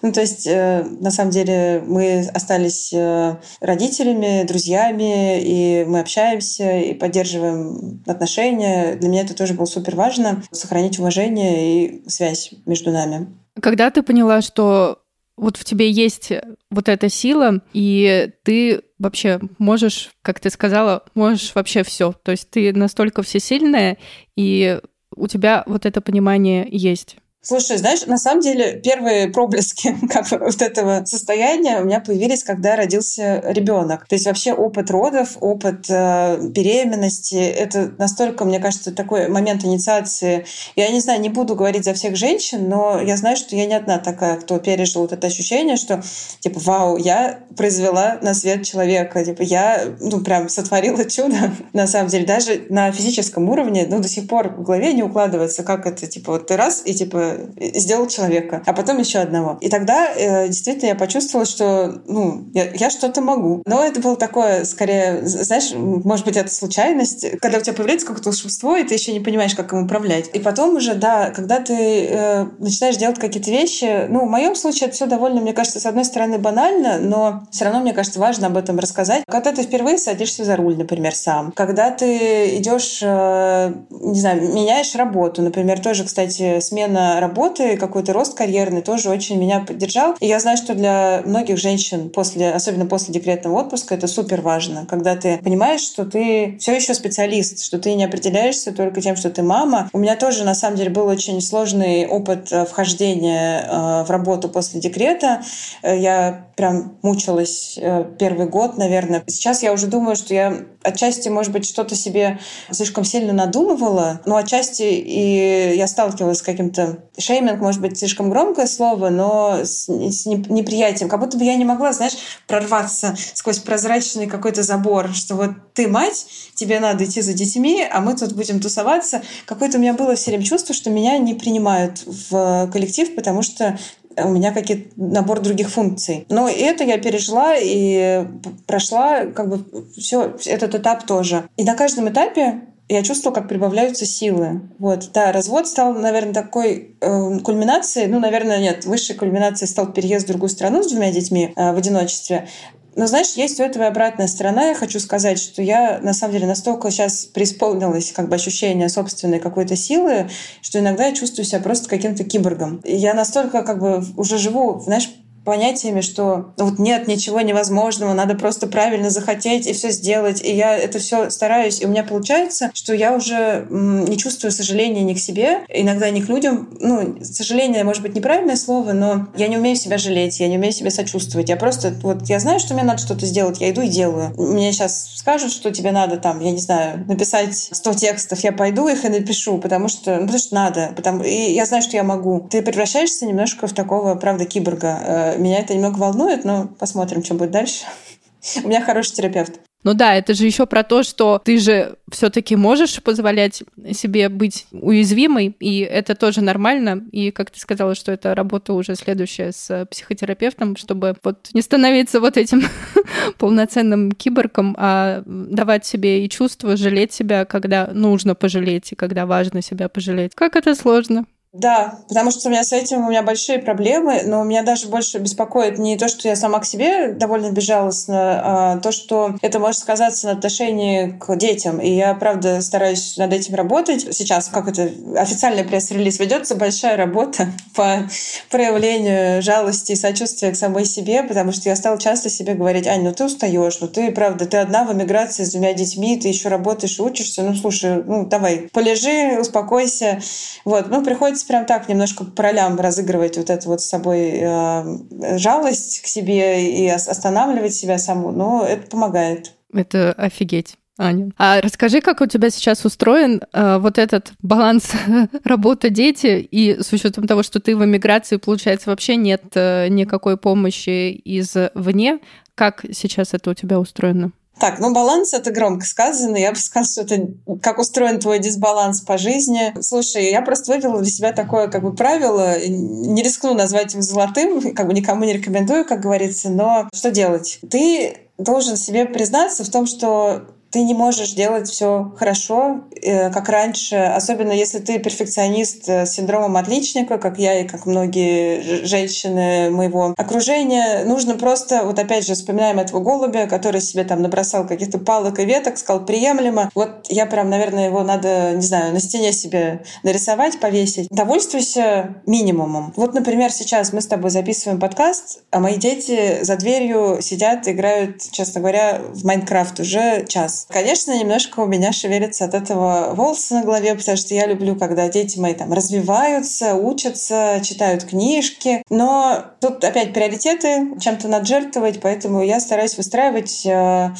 [0.00, 6.78] Ну, то есть, э, на самом деле, мы остались э, родителями, друзьями, и мы общаемся
[6.78, 8.94] и поддерживаем отношения.
[8.94, 13.26] Для меня это тоже было супер важно, сохранить уважение и связь между нами.
[13.60, 15.00] Когда ты поняла, что
[15.36, 16.32] вот в тебе есть
[16.70, 22.12] вот эта сила, и ты вообще можешь, как ты сказала, можешь вообще все.
[22.12, 23.98] То есть ты настолько всесильная,
[24.36, 24.78] и
[25.20, 27.16] у тебя вот это понимание есть.
[27.42, 32.76] Слушай, знаешь, на самом деле первые проблески как вот этого состояния у меня появились, когда
[32.76, 34.06] родился ребенок.
[34.06, 40.44] То есть вообще опыт родов, опыт э, беременности, это настолько, мне кажется, такой момент инициации.
[40.76, 43.74] Я не знаю, не буду говорить за всех женщин, но я знаю, что я не
[43.74, 46.02] одна такая, кто пережил вот это ощущение, что
[46.40, 51.52] типа, вау, я произвела на свет человека, типа, я, ну, прям сотворила чудо.
[51.72, 55.62] на самом деле, даже на физическом уровне, ну, до сих пор в голове не укладывается,
[55.62, 57.29] как это, типа, вот ты раз и, типа,
[57.74, 59.58] сделал человека, а потом еще одного.
[59.60, 63.62] И тогда э, действительно я почувствовала, что ну, я, я что-то могу.
[63.66, 68.30] Но это было такое, скорее, знаешь, может быть, это случайность, когда у тебя появляется какое-то
[68.30, 70.30] волшебство, и ты еще не понимаешь, как им управлять.
[70.32, 74.88] И потом уже, да, когда ты э, начинаешь делать какие-то вещи, ну, в моем случае
[74.88, 78.48] это все довольно, мне кажется, с одной стороны банально, но все равно, мне кажется, важно
[78.48, 79.24] об этом рассказать.
[79.26, 84.94] Когда ты впервые садишься за руль, например, сам, когда ты идешь, э, не знаю, меняешь
[84.94, 90.14] работу, например, тоже, кстати, смена работы, какой-то рост карьерный тоже очень меня поддержал.
[90.20, 94.86] И я знаю, что для многих женщин, после, особенно после декретного отпуска, это супер важно,
[94.88, 99.30] когда ты понимаешь, что ты все еще специалист, что ты не определяешься только тем, что
[99.30, 99.88] ты мама.
[99.92, 104.48] У меня тоже, на самом деле, был очень сложный опыт э, вхождения э, в работу
[104.48, 105.42] после декрета.
[105.82, 107.78] Э, я прям мучилась
[108.18, 109.22] первый год, наверное.
[109.26, 112.38] Сейчас я уже думаю, что я отчасти, может быть, что-то себе
[112.70, 118.66] слишком сильно надумывала, но отчасти и я сталкивалась с каким-то шейминг, может быть, слишком громкое
[118.66, 121.08] слово, но с, с неприятием.
[121.08, 125.88] Как будто бы я не могла, знаешь, прорваться сквозь прозрачный какой-то забор, что вот ты
[125.88, 129.22] мать, тебе надо идти за детьми, а мы тут будем тусоваться.
[129.46, 133.78] Какое-то у меня было все время чувство, что меня не принимают в коллектив, потому что
[134.16, 136.26] у меня какие-то набор других функций.
[136.28, 138.26] Но это я пережила и
[138.66, 139.64] прошла как бы
[139.96, 141.48] все этот этап тоже.
[141.56, 142.62] И на каждом этапе
[142.94, 144.62] я чувствовала, как прибавляются силы.
[144.78, 150.24] Вот, да, развод стал, наверное, такой э, кульминацией, ну, наверное, нет, высшей кульминацией стал переезд
[150.24, 152.48] в другую страну с двумя детьми э, в одиночестве.
[152.96, 154.68] Но знаешь, есть у этого и обратная сторона.
[154.68, 159.38] Я хочу сказать, что я на самом деле настолько сейчас преисполнилась как бы ощущение собственной
[159.38, 160.28] какой-то силы,
[160.60, 162.78] что иногда я чувствую себя просто каким-то киборгом.
[162.84, 165.08] И я настолько как бы уже живу, знаешь,
[165.44, 170.42] понятиями, что вот нет ничего невозможного, надо просто правильно захотеть и все сделать.
[170.42, 175.02] И я это все стараюсь, и у меня получается, что я уже не чувствую сожаления
[175.02, 176.68] ни к себе, иногда ни к людям.
[176.80, 180.72] Ну, сожаление, может быть, неправильное слово, но я не умею себя жалеть, я не умею
[180.72, 181.48] себя сочувствовать.
[181.48, 184.32] Я просто, вот я знаю, что мне надо что-то сделать, я иду и делаю.
[184.36, 188.88] Мне сейчас скажут, что тебе надо там, я не знаю, написать 100 текстов, я пойду
[188.88, 190.92] их и напишу, потому что, ну, потому что надо.
[190.96, 192.46] Потому, и я знаю, что я могу.
[192.50, 197.34] Ты превращаешься немножко в такого, правда, киборга э, меня это немного волнует, но посмотрим, что
[197.34, 197.84] будет дальше.
[198.64, 199.60] У меня хороший терапевт.
[199.82, 203.62] Ну да, это же еще про то, что ты же все-таки можешь позволять
[203.92, 207.04] себе быть уязвимой, и это тоже нормально.
[207.12, 212.20] И как ты сказала, что это работа уже следующая с психотерапевтом, чтобы вот не становиться
[212.20, 212.62] вот этим
[213.38, 219.62] полноценным киборгом, а давать себе и чувство, жалеть себя, когда нужно пожалеть, и когда важно
[219.62, 220.34] себя пожалеть.
[220.34, 221.24] Как это сложно.
[221.52, 225.18] Да, потому что у меня с этим у меня большие проблемы, но меня даже больше
[225.18, 229.80] беспокоит не то, что я сама к себе довольно безжалостна, а то, что это может
[229.80, 231.80] сказаться на отношении к детям.
[231.80, 234.06] И я, правда, стараюсь над этим работать.
[234.14, 238.08] Сейчас, как это, официальный пресс-релиз ведется, большая работа по
[238.48, 243.02] проявлению жалости и сочувствия к самой себе, потому что я стала часто себе говорить, Ань,
[243.02, 246.48] ну ты устаешь, ну ты, правда, ты одна в эмиграции с двумя детьми, ты еще
[246.48, 250.20] работаешь учишься, ну слушай, ну давай, полежи, успокойся.
[250.64, 254.40] Вот, ну приходится приходится прям так немножко по ролям разыгрывать вот эту вот с собой
[254.40, 259.52] э, жалость к себе и останавливать себя саму, но это помогает.
[259.72, 260.76] Это офигеть.
[260.98, 261.30] Аня.
[261.38, 264.92] А расскажи, как у тебя сейчас устроен э, вот этот баланс
[265.44, 271.18] работа-дети, и с учетом того, что ты в эмиграции, получается, вообще нет э, никакой помощи
[271.24, 272.18] извне,
[272.54, 274.32] как сейчас это у тебя устроено?
[274.60, 276.36] Так, ну баланс это громко сказано.
[276.36, 277.28] Я бы сказала, что это
[277.62, 279.74] как устроен твой дисбаланс по жизни.
[279.80, 282.56] Слушай, я просто вывела для себя такое как бы правило.
[282.68, 287.58] Не рискну назвать его золотым, как бы никому не рекомендую, как говорится, но что делать?
[287.70, 293.48] Ты должен себе признаться в том, что ты не можешь делать все хорошо, э, как
[293.48, 299.70] раньше, особенно если ты перфекционист э, с синдромом отличника, как я и как многие женщины
[299.70, 301.04] моего окружения.
[301.04, 305.44] Нужно просто, вот опять же, вспоминаем этого голубя, который себе там набросал каких-то палок и
[305.44, 306.70] веток, сказал приемлемо.
[306.74, 311.08] Вот я прям, наверное, его надо, не знаю, на стене себе нарисовать, повесить.
[311.10, 312.92] Довольствуйся минимумом.
[312.96, 318.22] Вот, например, сейчас мы с тобой записываем подкаст, а мои дети за дверью сидят, играют,
[318.30, 323.64] честно говоря, в Майнкрафт уже час Конечно, немножко у меня шевелится от этого волосы на
[323.64, 328.82] голове, потому что я люблю, когда дети мои там развиваются, учатся, читают книжки.
[328.90, 334.10] Но тут опять приоритеты, чем-то надо жертвовать, поэтому я стараюсь выстраивать э,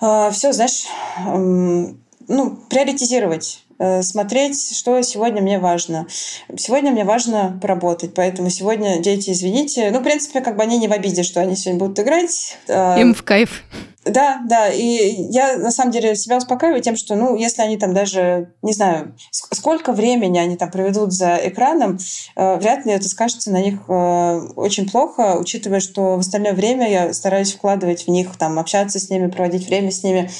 [0.00, 0.86] э, все, знаешь,
[1.18, 1.94] э,
[2.28, 6.06] ну, приоритизировать Э, смотреть, что сегодня мне важно.
[6.54, 10.86] Сегодня мне важно поработать, поэтому сегодня дети, извините, ну, в принципе, как бы они не
[10.86, 12.58] в обиде, что они сегодня будут играть.
[12.68, 13.62] Э, Им в кайф.
[14.06, 17.92] Да, да, и я на самом деле себя успокаиваю тем, что, ну, если они там
[17.92, 21.98] даже, не знаю, сколько времени они там проведут за экраном,
[22.34, 26.90] э, вряд ли это скажется на них э, очень плохо, учитывая, что в остальное время
[26.90, 30.30] я стараюсь вкладывать в них, там, общаться с ними, проводить время с ними.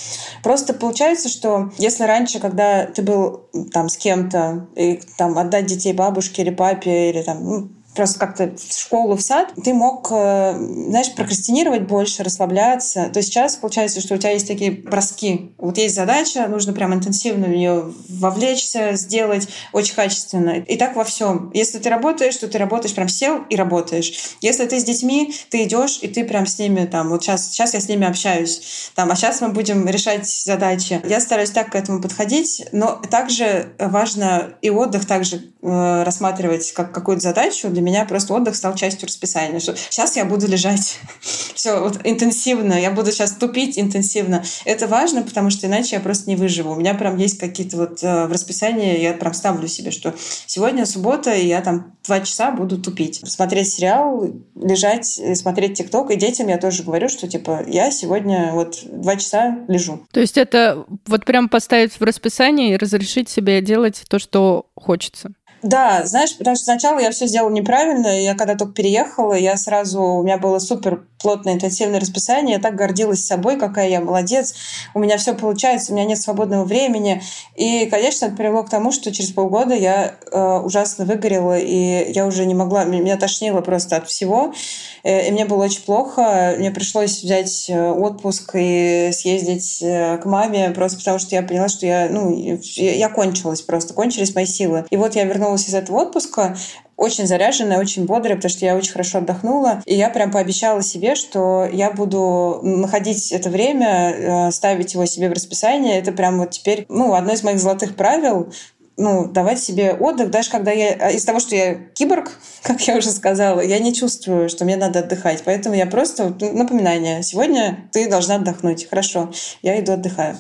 [0.43, 3.43] Просто получается, что если раньше, когда ты был
[3.75, 7.69] там с кем-то, и там отдать детей бабушке или папе, или там, ну,
[8.01, 13.11] просто как-то в школу, в сад, ты мог, э, знаешь, прокрастинировать больше, расслабляться.
[13.13, 15.53] То есть сейчас получается, что у тебя есть такие броски.
[15.59, 20.61] Вот есть задача, нужно прям интенсивно в нее вовлечься, сделать очень качественно.
[20.61, 21.51] И так во всем.
[21.53, 24.15] Если ты работаешь, то ты работаешь прям сел и работаешь.
[24.41, 27.75] Если ты с детьми, ты идешь и ты прям с ними там, вот сейчас, сейчас
[27.75, 31.03] я с ними общаюсь, там, а сейчас мы будем решать задачи.
[31.05, 36.93] Я стараюсь так к этому подходить, но также важно и отдых также э, рассматривать как
[36.93, 39.61] какую-то задачу для меня просто отдых стал частью расписания.
[39.61, 40.99] Что сейчас я буду лежать
[41.55, 44.45] все вот интенсивно, я буду сейчас тупить интенсивно.
[44.65, 46.73] Это важно, потому что иначе я просто не выживу.
[46.73, 50.15] У меня прям есть какие-то вот э, в расписании, я прям ставлю себе, что
[50.47, 53.21] сегодня суббота, и я там два часа буду тупить.
[53.25, 56.11] Смотреть сериал, лежать, смотреть ТикТок.
[56.11, 60.01] И детям я тоже говорю, что типа я сегодня вот два часа лежу.
[60.13, 65.33] То есть это вот прям поставить в расписание и разрешить себе делать то, что хочется.
[65.63, 68.21] Да, знаешь, потому что сначала я все сделала неправильно.
[68.21, 70.01] Я когда только переехала, я сразу...
[70.03, 72.57] У меня было супер плотное, интенсивное расписание.
[72.57, 74.55] Я так гордилась собой, какая я молодец.
[74.95, 77.23] У меня все получается, у меня нет свободного времени.
[77.57, 82.27] И, конечно, это привело к тому, что через полгода я э, ужасно выгорела, и я
[82.27, 82.85] уже не могла...
[82.85, 84.55] Меня тошнило просто от всего.
[85.03, 86.55] Э, и мне было очень плохо.
[86.59, 91.69] Мне пришлось взять э, отпуск и съездить э, к маме, просто потому что я поняла,
[91.69, 94.85] что я, ну, я кончилась просто, кончились мои силы.
[94.91, 96.57] И вот я вернулась из этого отпуска,
[96.97, 99.83] очень заряженная, очень бодрая, потому что я очень хорошо отдохнула.
[99.87, 105.33] И я прям пообещала себе, что я буду находить это время, ставить его себе в
[105.33, 105.99] расписание.
[105.99, 108.53] Это прям вот теперь, ну, одно из моих золотых правил
[109.01, 110.93] ну, давать себе отдых, даже когда я...
[111.01, 112.31] А, из-за того, что я киборг,
[112.63, 115.43] как я уже сказала, я не чувствую, что мне надо отдыхать.
[115.45, 116.37] Поэтому я просто...
[116.41, 117.23] Напоминание.
[117.23, 118.89] Сегодня ты должна отдохнуть.
[118.89, 119.33] Хорошо,
[119.63, 120.37] я иду отдыхаю.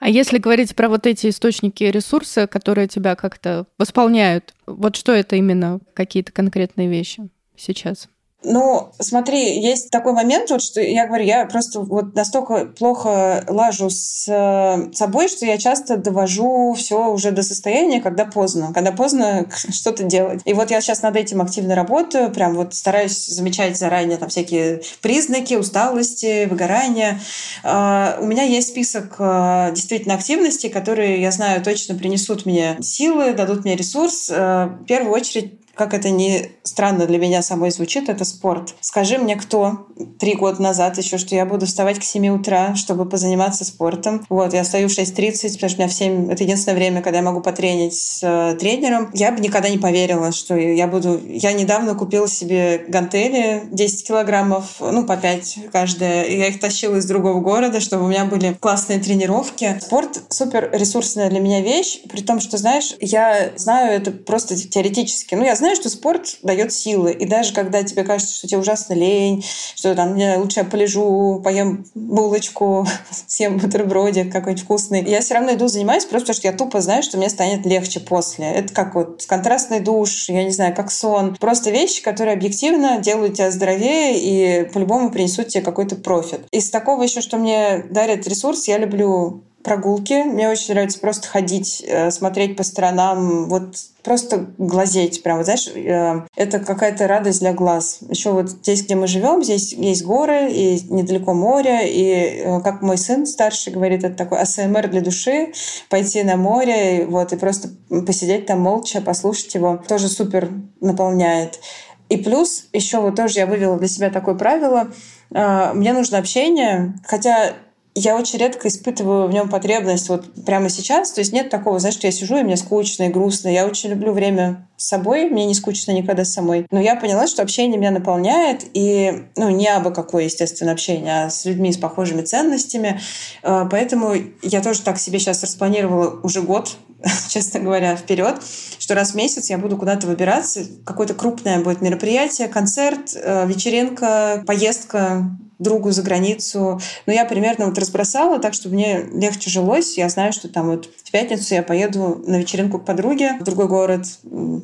[0.00, 5.36] А если говорить про вот эти источники ресурса, которые тебя как-то восполняют, вот что это
[5.36, 8.08] именно, какие-то конкретные вещи сейчас?
[8.42, 13.90] Ну, смотри, есть такой момент, вот, что я говорю, я просто вот настолько плохо лажу
[13.90, 19.46] с э, собой, что я часто довожу все уже до состояния, когда поздно, когда поздно
[19.70, 20.40] что-то делать.
[20.46, 24.80] И вот я сейчас над этим активно работаю, прям вот стараюсь замечать заранее там всякие
[25.02, 27.20] признаки усталости, выгорания.
[27.62, 33.34] Э, у меня есть список э, действительно активностей, которые, я знаю, точно принесут мне силы,
[33.34, 34.30] дадут мне ресурс.
[34.30, 38.74] В первую очередь как это не странно для меня самой звучит, это спорт.
[38.82, 39.86] Скажи мне, кто
[40.18, 44.26] три года назад еще, что я буду вставать к 7 утра, чтобы позаниматься спортом.
[44.28, 46.30] Вот, я встаю в 6.30, потому что у меня в 7...
[46.30, 49.10] Это единственное время, когда я могу потренить с э, тренером.
[49.14, 51.18] Я бы никогда не поверила, что я буду...
[51.26, 56.28] Я недавно купила себе гантели 10 килограммов, ну, по 5 каждая.
[56.28, 59.78] Я их тащила из другого города, чтобы у меня были классные тренировки.
[59.80, 65.34] Спорт супер ресурсная для меня вещь, при том, что, знаешь, я знаю это просто теоретически.
[65.34, 67.12] Ну, я знаю, что спорт дает силы.
[67.12, 69.44] И даже когда тебе кажется, что тебе ужасно лень,
[69.74, 72.86] что там лучше я полежу, поем булочку,
[73.26, 77.02] съем бутербродик какой-нибудь вкусный, я все равно иду занимаюсь просто потому, что я тупо знаю,
[77.02, 78.46] что мне станет легче после.
[78.46, 81.36] Это как вот контрастный душ, я не знаю, как сон.
[81.36, 86.40] Просто вещи, которые объективно делают тебя здоровее и по-любому принесут тебе какой-то профит.
[86.50, 90.22] Из такого еще, что мне дарит ресурс, я люблю прогулки.
[90.24, 95.22] Мне очень нравится просто ходить, э, смотреть по сторонам, вот просто глазеть.
[95.22, 97.98] Прям, знаешь, э, это какая-то радость для глаз.
[98.08, 102.82] Еще вот здесь, где мы живем, здесь есть горы, и недалеко море, и э, как
[102.82, 105.52] мой сын старший говорит, это такой АСМР для души,
[105.88, 107.68] пойти на море, и, вот, и просто
[108.06, 110.50] посидеть там молча, послушать его, тоже супер
[110.80, 111.60] наполняет.
[112.08, 114.90] И плюс еще вот тоже я вывела для себя такое правило,
[115.30, 117.52] мне нужно общение, хотя
[117.94, 121.10] я очень редко испытываю в нем потребность вот прямо сейчас.
[121.10, 123.48] То есть нет такого, знаешь, что я сижу, и мне скучно и грустно.
[123.48, 126.66] Я очень люблю время с собой, мне не скучно никогда с самой.
[126.70, 131.30] Но я поняла, что общение меня наполняет, и, ну, не абы какое, естественно, общение, а
[131.30, 133.00] с людьми с похожими ценностями.
[133.42, 136.76] Э, поэтому я тоже так себе сейчас распланировала уже год,
[137.28, 138.36] честно говоря, вперед,
[138.78, 144.44] что раз в месяц я буду куда-то выбираться, какое-то крупное будет мероприятие, концерт, э, вечеринка,
[144.46, 145.24] поездка
[145.60, 146.80] другу за границу.
[147.06, 149.96] Но я примерно вот разбросала так, чтобы мне легче жилось.
[149.96, 153.68] Я знаю, что там вот в пятницу я поеду на вечеринку к подруге в другой
[153.68, 154.06] город.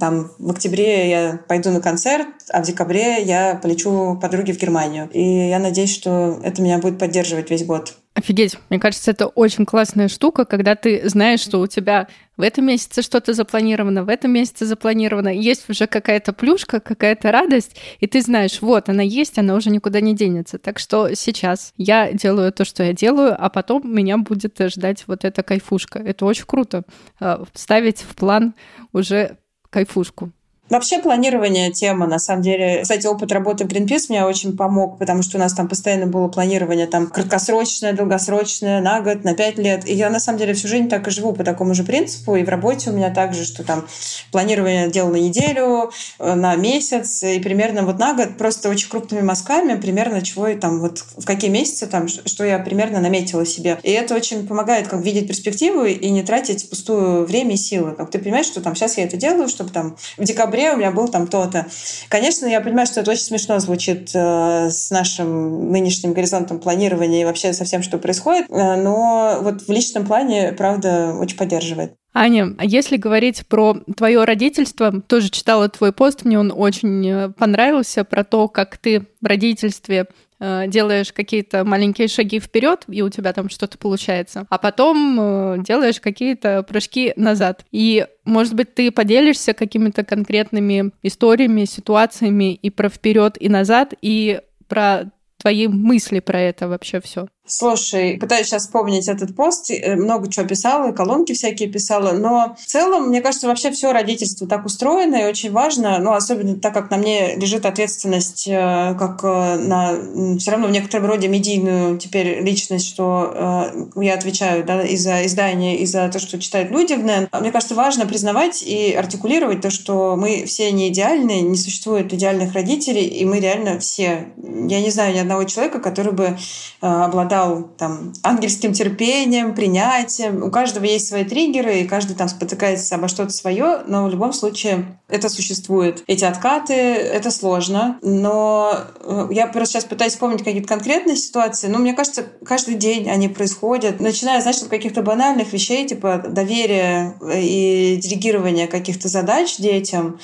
[0.00, 5.08] Там в октябре я пойду на концерт, а в декабре я полечу подруге в Германию.
[5.12, 7.94] И я надеюсь, что это меня будет поддерживать весь год.
[8.16, 12.08] Офигеть, мне кажется, это очень классная штука, когда ты знаешь, что у тебя
[12.38, 17.76] в этом месяце что-то запланировано, в этом месяце запланировано, есть уже какая-то плюшка, какая-то радость,
[18.00, 20.58] и ты знаешь, вот, она есть, она уже никуда не денется.
[20.58, 25.26] Так что сейчас я делаю то, что я делаю, а потом меня будет ждать вот
[25.26, 25.98] эта кайфушка.
[25.98, 26.84] Это очень круто.
[27.20, 28.54] Э, ставить в план
[28.94, 29.36] уже
[29.68, 30.32] кайфушку.
[30.68, 32.80] Вообще планирование тема, на самом деле.
[32.82, 36.26] Кстати, опыт работы в Greenpeace мне очень помог, потому что у нас там постоянно было
[36.26, 39.88] планирование там краткосрочное, долгосрочное, на год, на пять лет.
[39.88, 42.34] И я на самом деле всю жизнь так и живу по такому же принципу.
[42.34, 43.86] И в работе у меня также, что там
[44.32, 49.22] планирование делал на неделю, э, на месяц, и примерно вот на год просто очень крупными
[49.22, 53.78] мазками примерно чего и там вот в какие месяцы там, что я примерно наметила себе.
[53.84, 57.92] И это очень помогает как видеть перспективу и не тратить пустую время и силы.
[57.92, 60.76] Как ты понимаешь, что там сейчас я это делаю, чтобы там в декабре декабре у
[60.76, 61.66] меня был там то-то.
[62.08, 67.24] Конечно, я понимаю, что это очень смешно звучит э, с нашим нынешним горизонтом планирования и
[67.24, 71.94] вообще со всем, что происходит, э, но вот в личном плане, правда, очень поддерживает.
[72.14, 77.28] Аня, а если говорить про твое родительство, тоже читала твой пост, мне он очень э,
[77.30, 80.06] понравился, про то, как ты в родительстве
[80.40, 86.00] делаешь какие-то маленькие шаги вперед, и у тебя там что-то получается, а потом э, делаешь
[86.00, 87.64] какие-то прыжки назад.
[87.72, 94.40] И, может быть, ты поделишься какими-то конкретными историями, ситуациями и про вперед и назад, и
[94.68, 97.28] про твои мысли про это вообще все.
[97.48, 102.66] Слушай, пытаюсь сейчас вспомнить этот пост, э, много чего писала, колонки всякие писала, но в
[102.66, 106.90] целом, мне кажется, вообще все родительство так устроено и очень важно, ну, особенно так как
[106.90, 109.94] на мне лежит ответственность э, как э, на
[110.38, 115.78] все равно в некотором роде медийную теперь личность, что я отвечаю да, и за издание,
[115.78, 117.28] и за то, что читают люди в НЭН.
[117.40, 122.54] Мне кажется, важно признавать и артикулировать то, что мы все не идеальны, не существует идеальных
[122.54, 124.28] родителей, и мы реально все.
[124.36, 126.36] Я не знаю ни одного человека, который бы
[126.80, 130.42] обладал обладал там ангельским терпением, принятием.
[130.42, 134.32] У каждого есть свои триггеры, и каждый там спотыкается обо что-то свое, но в любом
[134.32, 136.02] случае это существует.
[136.06, 141.78] Эти откаты— это сложно, но э, я просто сейчас пытаюсь вспомнить какие-то конкретные ситуации, но
[141.78, 147.98] мне кажется, каждый день они происходят, начиная, знаешь, от каких-то банальных вещей, типа доверия и
[148.02, 150.18] делегирования каких-то задач детям.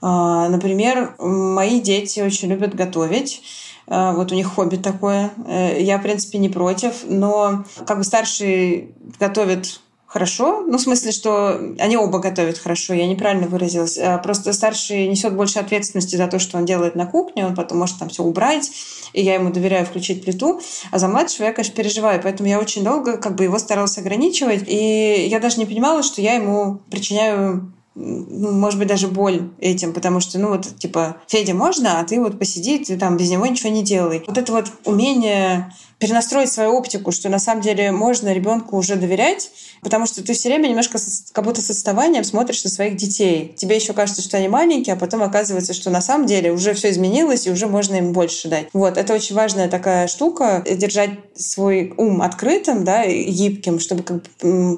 [0.00, 3.42] А, например, мои дети очень любят готовить.
[3.86, 5.30] А, вот у них хобби такое.
[5.46, 7.04] Э, я, в принципе, не против.
[7.04, 9.80] Но как бы старший готовит
[10.12, 10.60] хорошо.
[10.66, 13.96] Ну, в смысле, что они оба готовят хорошо, я неправильно выразилась.
[13.98, 17.78] А, просто старший несет больше ответственности за то, что он делает на кухне, он потом
[17.78, 18.70] может там все убрать,
[19.14, 20.60] и я ему доверяю включить плиту.
[20.90, 24.64] А за младшего я, конечно, переживаю, поэтому я очень долго как бы его старалась ограничивать,
[24.66, 30.20] и я даже не понимала, что я ему причиняю может быть, даже боль этим, потому
[30.20, 33.70] что, ну, вот, типа, Федя, можно, а ты вот посиди, ты там без него ничего
[33.70, 34.24] не делай.
[34.26, 35.72] Вот это вот умение
[36.02, 40.48] перенастроить свою оптику, что на самом деле можно ребенку уже доверять, потому что ты все
[40.48, 40.98] время немножко
[41.30, 43.54] как будто с отставанием смотришь на своих детей.
[43.56, 46.90] Тебе еще кажется, что они маленькие, а потом оказывается, что на самом деле уже все
[46.90, 48.66] изменилось, и уже можно им больше дать.
[48.72, 54.24] Вот, это очень важная такая штука, держать свой ум открытым, да, гибким, чтобы как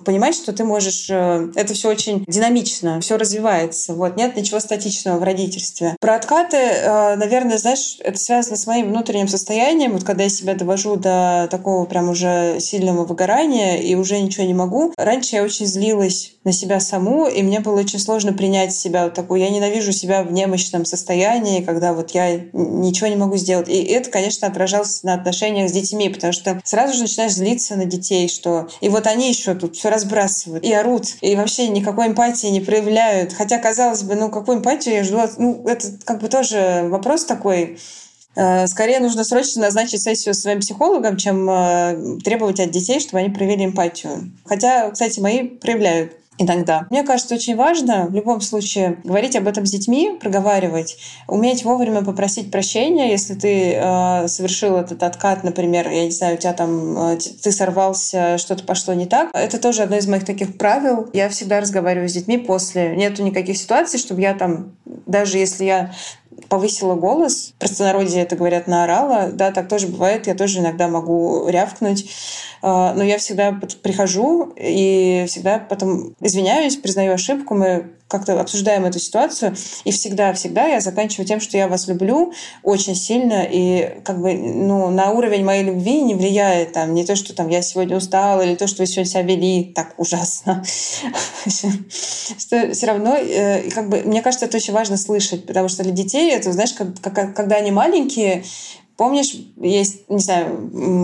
[0.05, 1.09] понимать, что ты можешь...
[1.09, 3.95] Э, это все очень динамично, все развивается.
[3.95, 5.97] Вот, нет ничего статичного в родительстве.
[6.01, 9.93] Про откаты, э, наверное, знаешь, это связано с моим внутренним состоянием.
[9.93, 11.14] Вот когда я себя довожу до
[11.51, 14.93] такого прям уже сильного выгорания и уже ничего не могу.
[14.97, 19.15] Раньше я очень злилась на себя саму, и мне было очень сложно принять себя вот
[19.15, 19.41] такую.
[19.41, 23.69] Я ненавижу себя в немощном состоянии, когда вот я ничего не могу сделать.
[23.69, 27.87] И это, конечно, отражалось на отношениях с детьми, потому что сразу же начинаешь злиться на
[27.87, 32.49] детей, что и вот они еще тут все разбрасывают и орут, и вообще никакой эмпатии
[32.49, 33.33] не проявляют.
[33.33, 35.21] Хотя, казалось бы, ну какую эмпатию я жду?
[35.39, 37.79] Ну, это как бы тоже вопрос такой,
[38.67, 43.31] скорее нужно срочно назначить сессию с своим психологом, чем э, требовать от детей, чтобы они
[43.31, 44.33] проявили эмпатию.
[44.45, 46.13] Хотя, кстати, мои проявляют.
[46.39, 46.87] иногда.
[46.91, 50.97] Мне кажется, очень важно в любом случае говорить об этом с детьми, проговаривать,
[51.29, 56.39] уметь вовремя попросить прощения, если ты э, совершил этот откат, например, я не знаю, у
[56.39, 59.31] тебя там э, ты сорвался, что-то пошло не так.
[59.33, 61.09] Это тоже одно из моих таких правил.
[61.13, 62.97] Я всегда разговариваю с детьми после.
[62.97, 65.93] Нету никаких ситуаций, чтобы я там, даже если я
[66.49, 71.49] повысила голос, в простонародье это говорят, наорала, да, так тоже бывает, я тоже иногда могу
[71.49, 72.11] рявкнуть,
[72.63, 79.01] а, но я всегда прихожу и всегда потом извиняюсь, признаю ошибку, мы как-то обсуждаем эту
[79.01, 84.35] ситуацию, и всегда-всегда я заканчиваю тем, что я вас люблю очень сильно, и как бы
[84.35, 88.43] ну, на уровень моей любви не влияет там не то, что там я сегодня устала,
[88.43, 90.63] или то, что вы сегодня себя вели так ужасно.
[91.47, 96.31] Все равно, э, как бы, мне кажется, это очень важно слышать, потому что для детей
[96.31, 98.45] это, знаешь, когда они маленькие,
[98.97, 100.57] Помнишь, есть, не знаю,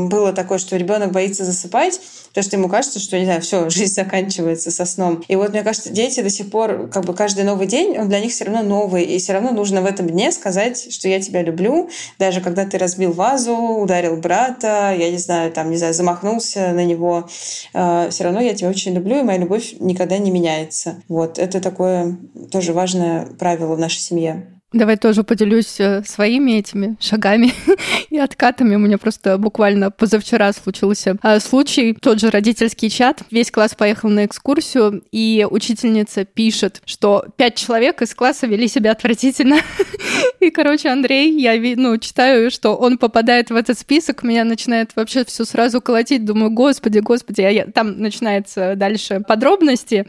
[0.09, 3.95] было такое, что ребенок боится засыпать, потому что ему кажется, что, не знаю, все, жизнь
[3.95, 5.25] заканчивается со сном.
[5.27, 8.21] И вот, мне кажется, дети до сих пор, как бы каждый новый день, он для
[8.21, 9.05] них все равно новый.
[9.05, 12.79] И все равно нужно в этом дне сказать, что я тебя люблю, даже когда ты
[12.79, 17.29] разбил вазу, ударил брата, я не знаю, там, не знаю, замахнулся на него.
[17.75, 21.03] Э, все равно я тебя очень люблю, и моя любовь никогда не меняется.
[21.09, 22.17] Вот, это такое
[22.53, 24.60] тоже важное правило в нашей семье.
[24.73, 27.53] Давай тоже поделюсь э, своими этими шагами
[28.11, 28.77] и откатами.
[28.77, 31.93] У меня просто буквально позавчера случился э, случай.
[32.01, 33.23] Тот же родительский чат.
[33.33, 38.93] Весь класс поехал на экскурсию, и учительница пишет, что пять человек из класса вели себя
[38.93, 39.57] отвратительно.
[40.41, 45.25] И, короче, Андрей, я ну, читаю, что он попадает в этот список, меня начинает вообще
[45.25, 46.25] все сразу колотить.
[46.25, 47.67] Думаю, господи, господи, а я...
[47.67, 50.07] там начинается дальше подробности,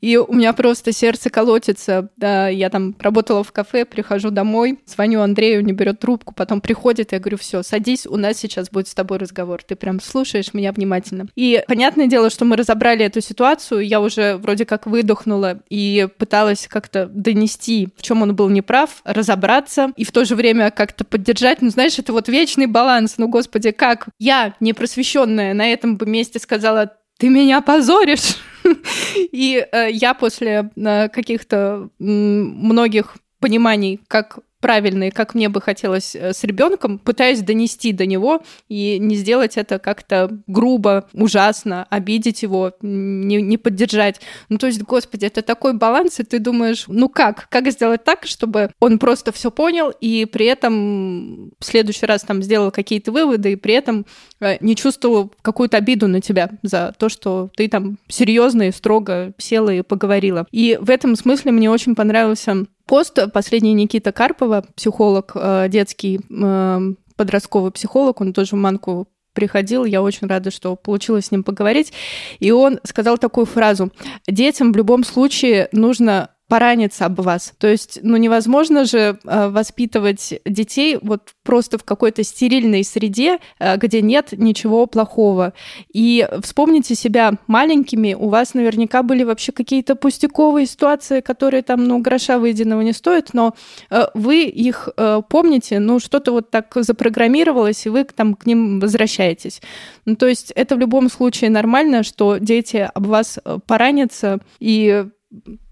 [0.00, 2.08] и у меня просто сердце колотится.
[2.16, 7.10] Да, я там работала в кафе, прихожу домой, звоню Андрею, не берет трубку, потом приходит,
[7.10, 9.60] я говорю, все, садись, у нас сейчас будет с тобой разговор.
[9.60, 11.26] Ты прям слушаешь меня внимательно.
[11.34, 16.68] И понятное дело, что мы разобрали эту ситуацию, я уже вроде как выдохнула и пыталась
[16.68, 21.60] как-то донести, в чем он был неправ, разобраться и в то же время как-то поддержать.
[21.60, 23.14] Ну, знаешь, это вот вечный баланс.
[23.18, 28.36] Ну, господи, как я, непросвещенная, на этом бы месте сказала, ты меня позоришь.
[29.16, 36.32] И э, я после э, каких-то многих пониманий, как правильные, как мне бы хотелось э,
[36.32, 42.72] с ребенком, пытаюсь донести до него и не сделать это как-то грубо, ужасно, обидеть его,
[42.82, 44.20] не, не поддержать.
[44.48, 47.48] Ну, то есть, господи, это такой баланс, и ты думаешь, ну как?
[47.50, 52.42] Как сделать так, чтобы он просто все понял и при этом в следующий раз там
[52.42, 54.06] сделал какие-то выводы и при этом
[54.40, 59.32] э, не чувствовал какую-то обиду на тебя за то, что ты там серьезно и строго
[59.38, 60.46] села и поговорила.
[60.50, 66.80] И в этом смысле мне очень понравился пост последний Никита Карпова, психолог э, детский, э,
[67.16, 71.92] подростковый психолог, он тоже в Манку приходил, я очень рада, что получилось с ним поговорить.
[72.40, 73.92] И он сказал такую фразу.
[74.26, 77.52] Детям в любом случае нужно пораниться об вас.
[77.58, 83.76] То есть, ну, невозможно же э, воспитывать детей вот просто в какой-то стерильной среде, э,
[83.76, 85.52] где нет ничего плохого.
[85.92, 91.98] И вспомните себя маленькими, у вас наверняка были вообще какие-то пустяковые ситуации, которые там, ну,
[91.98, 93.54] гроша выеденного не стоят, но
[93.90, 94.88] э, вы их
[95.28, 99.60] помните, ну, что-то вот так запрограммировалось, и вы там к ним возвращаетесь.
[100.06, 105.04] Ну, то есть это в любом случае нормально, что дети об вас поранятся, и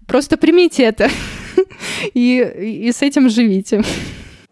[0.07, 1.09] Просто примите это
[2.13, 3.83] и, и с этим живите.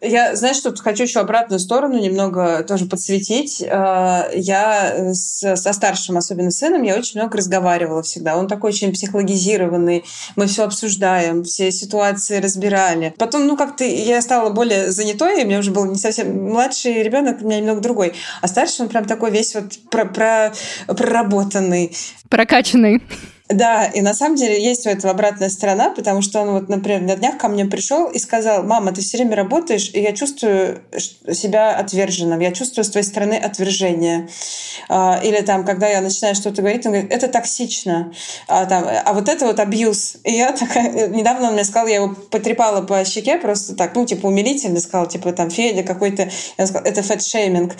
[0.01, 3.62] Я, знаешь, тут хочу еще обратную сторону немного тоже подсветить.
[3.62, 8.38] Э, я с, со старшим, особенно сыном, я очень много разговаривала всегда.
[8.38, 10.03] Он такой очень психологизированный.
[10.36, 13.16] Мы все обсуждаем, все ситуации разбирали.
[13.18, 17.41] Потом, ну, как-то я стала более занятой, у меня уже был не совсем младший ребенок,
[17.41, 18.14] у меня немного другой.
[18.41, 20.53] А старший, он прям такой весь вот про, про,
[20.88, 21.95] проработанный.
[22.30, 23.01] Прокачанный.
[23.48, 27.02] Да, и на самом деле есть у этого обратная сторона, потому что он вот, например,
[27.02, 30.82] на днях ко мне пришел и сказал, мама, ты все время работаешь, и я чувствую
[30.98, 34.28] себя отверженным, я чувствую с твоей стороны отвержение.
[34.89, 38.12] А, или там, когда я начинаю что-то говорить, он говорит, это токсично,
[38.48, 40.18] а, там, а вот это вот абьюз.
[40.24, 44.08] И я такая, недавно он мне сказал, я его потрепала по щеке просто так, ну,
[44.08, 47.76] типа умилительно сказал, типа там Федя какой-то, я сказала, это фэтшейминг.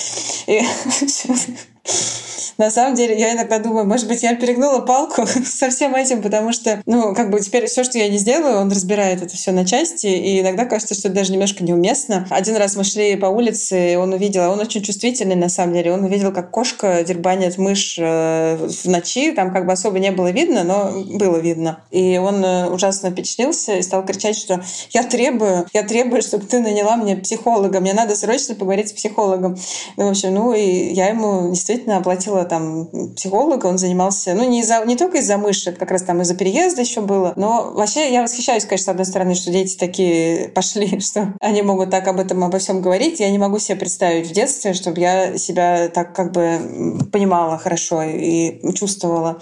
[0.46, 0.62] И
[2.58, 6.52] на самом деле, я иногда думаю, может быть, я перегнула палку со всем этим, потому
[6.54, 9.66] что, ну, как бы теперь все, что я не сделаю, он разбирает это все на
[9.66, 12.28] части, и иногда кажется, что это даже немножко неуместно.
[12.30, 15.74] Один раз мы шли по улице, и он увидел, а он очень чувствительный на самом
[15.74, 20.12] деле, он увидел, как кошка дербанит мышь э, в ночи, там как бы особо не
[20.12, 21.84] было видно, но было видно.
[21.92, 26.60] И он э, ужасно впечатлился и стал кричать, что я требую, я требую, чтобы ты
[26.60, 29.58] наняла мне психолога, мне надо срочно поговорить с психологом.
[29.98, 34.62] Ну, в общем, ну и я ему действительно оплатила там психолога, он занимался, ну, не,
[34.62, 38.22] из-за, не только из-за мыши, как раз там из-за переезда еще было, но вообще я
[38.22, 42.44] восхищаюсь, конечно, с одной стороны, что дети такие пошли, что они могут так об этом,
[42.44, 43.20] обо всем говорить.
[43.20, 48.04] Я не могу себе представить в детстве, чтобы я себя так как бы понимала хорошо
[48.04, 49.40] и чувствовала.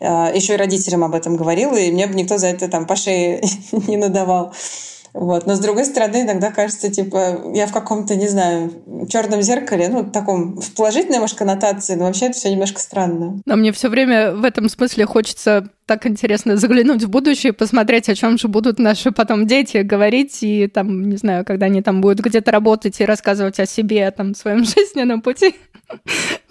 [0.00, 2.96] А, еще и родителям об этом говорила, и мне бы никто за это там по
[2.96, 4.52] шее не надавал.
[5.12, 5.46] Вот.
[5.46, 8.70] Но с другой стороны, иногда кажется, типа, я в каком-то, не знаю,
[9.08, 13.40] черном зеркале, ну, таком, в положительной, может, коннотации, но вообще это все немножко странно.
[13.44, 18.14] Но мне все время в этом смысле хочется так интересно заглянуть в будущее, посмотреть, о
[18.14, 22.20] чем же будут наши потом дети говорить, и там, не знаю, когда они там будут
[22.20, 25.56] где-то работать и рассказывать о себе, о там, своем жизненном пути,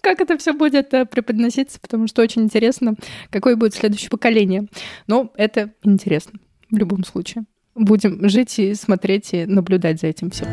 [0.02, 2.96] как это все будет э, преподноситься, потому что очень интересно,
[3.32, 4.68] какое будет следующее поколение.
[5.08, 6.40] Но это интересно
[6.70, 7.46] в любом случае
[7.80, 10.48] будем жить и смотреть и наблюдать за этим всем.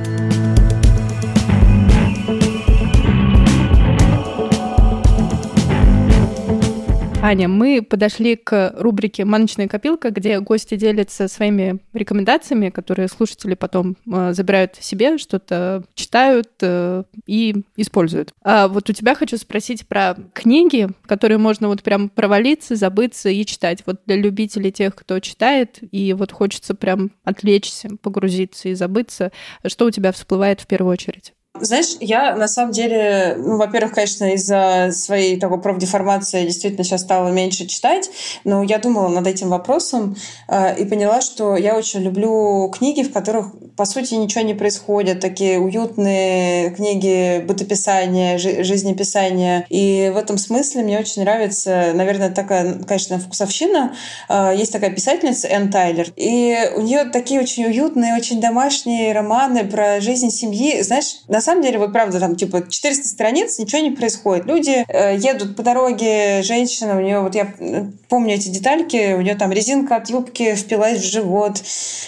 [7.22, 13.96] Аня, мы подошли к рубрике «Маночная копилка», где гости делятся своими рекомендациями, которые слушатели потом
[14.06, 18.32] э, забирают себе, что-то читают э, и используют.
[18.44, 23.44] А вот у тебя хочу спросить про книги, которые можно вот прям провалиться, забыться и
[23.44, 23.82] читать.
[23.86, 29.32] Вот для любителей тех, кто читает, и вот хочется прям отвлечься, погрузиться и забыться,
[29.66, 31.32] что у тебя всплывает в первую очередь?
[31.60, 37.28] Знаешь, я на самом деле, ну, во-первых, конечно, из-за своей такой профдеформации действительно сейчас стала
[37.28, 38.10] меньше читать,
[38.44, 40.16] но я думала над этим вопросом
[40.48, 43.46] э, и поняла, что я очень люблю книги, в которых,
[43.76, 49.66] по сути, ничего не происходит, такие уютные книги бытописания, жи- жизнеписания.
[49.68, 53.94] И в этом смысле мне очень нравится, наверное, такая, конечно, вкусовщина.
[54.28, 59.64] Э, есть такая писательница Энн Тайлер, и у нее такие очень уютные, очень домашние романы
[59.64, 60.82] про жизнь семьи.
[60.82, 64.46] Знаешь, на самом деле, вот правда, там типа 400 страниц, ничего не происходит.
[64.46, 69.20] Люди э, едут по дороге, женщина, у нее, вот я э, помню эти детальки, у
[69.20, 71.62] нее там резинка от юбки впилась в живот,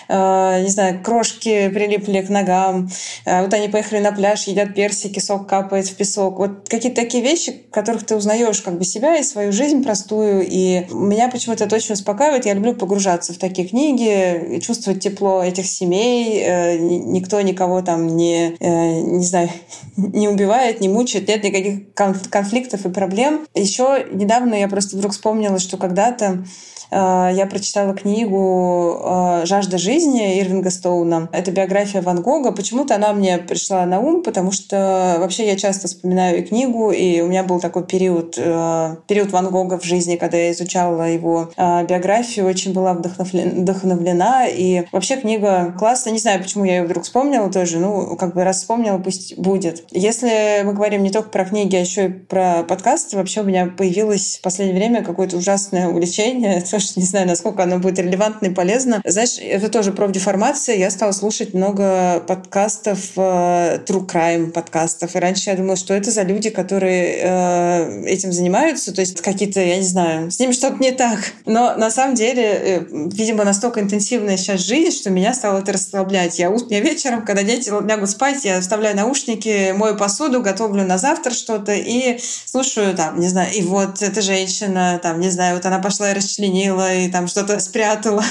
[0.09, 2.91] э, не знаю, крошки прилипли к ногам,
[3.25, 6.39] э, вот они поехали на пляж, едят персики, сок капает в песок.
[6.39, 10.87] Вот какие-то такие вещи, которых ты узнаешь как бы себя и свою жизнь простую, и
[10.91, 12.47] меня почему-то это очень успокаивает.
[12.47, 18.57] Я люблю погружаться в такие книги, чувствовать тепло этих семей, э, никто никого там не,
[18.59, 19.51] э, не знаю,
[19.97, 23.47] не убивает, не мучает, нет никаких конфликтов и проблем.
[23.55, 26.45] Еще недавно я просто вдруг вспомнила, что когда-то
[26.91, 31.29] я прочитала книгу э, «Жажда жизни» Ирвинга Стоуна.
[31.33, 32.53] Это биография Ван Гога.
[32.53, 37.21] Почему-то она мне пришла на ум, потому что вообще я часто вспоминаю и книгу, и
[37.21, 41.51] у меня был такой период, э, период Ван Гога в жизни, когда я изучала его
[41.57, 44.47] биографию, очень была вдохновлена.
[44.49, 46.13] И вообще книга классная.
[46.13, 47.79] Не знаю, почему я ее вдруг вспомнила тоже.
[47.79, 49.85] Ну, как бы раз вспомнила, пусть будет.
[49.91, 53.67] Если мы говорим не только про книги, а еще и про подкасты, вообще у меня
[53.67, 56.59] появилось в последнее время какое-то ужасное увлечение.
[56.59, 59.03] Это тоже не знаю, насколько оно будет релевантно и полезно.
[59.05, 60.77] Знаешь, это тоже профдеформация.
[60.77, 65.17] Я стала слушать много подкастов, э, true crime подкастов.
[65.17, 68.95] И раньше я думала, что это за люди, которые э, этим занимаются.
[68.95, 71.19] То есть какие-то, я не знаю, с ними что-то не так.
[71.47, 76.39] Но на самом деле, э, видимо, настолько интенсивная сейчас жизнь, что меня стало это расслаблять.
[76.39, 81.33] Я, я вечером, когда дети лягут спать, я вставляю наушники, мою посуду, готовлю на завтра
[81.33, 85.79] что-то и слушаю там, не знаю, и вот эта женщина, там, не знаю, вот она
[85.79, 88.25] пошла и расчленила хранила и там что-то спрятала.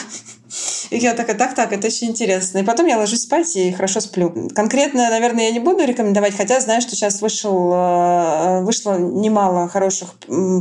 [0.90, 2.60] И я такая, так, так, это очень интересно.
[2.60, 4.50] И потом я ложусь спать и хорошо сплю.
[4.56, 10.16] Конкретно, наверное, я не буду рекомендовать, хотя знаю, что сейчас вышел, э, вышло немало хороших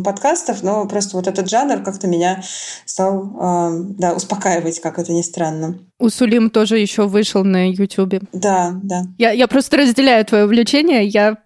[0.04, 2.42] подкастов, но просто вот этот жанр как-то меня
[2.84, 5.78] стал э, да, успокаивать, как это ни странно.
[5.98, 8.20] У Сулим тоже еще вышел на Ютубе.
[8.32, 9.04] Да, да.
[9.16, 11.06] Я, я просто разделяю твое увлечение.
[11.06, 11.38] Я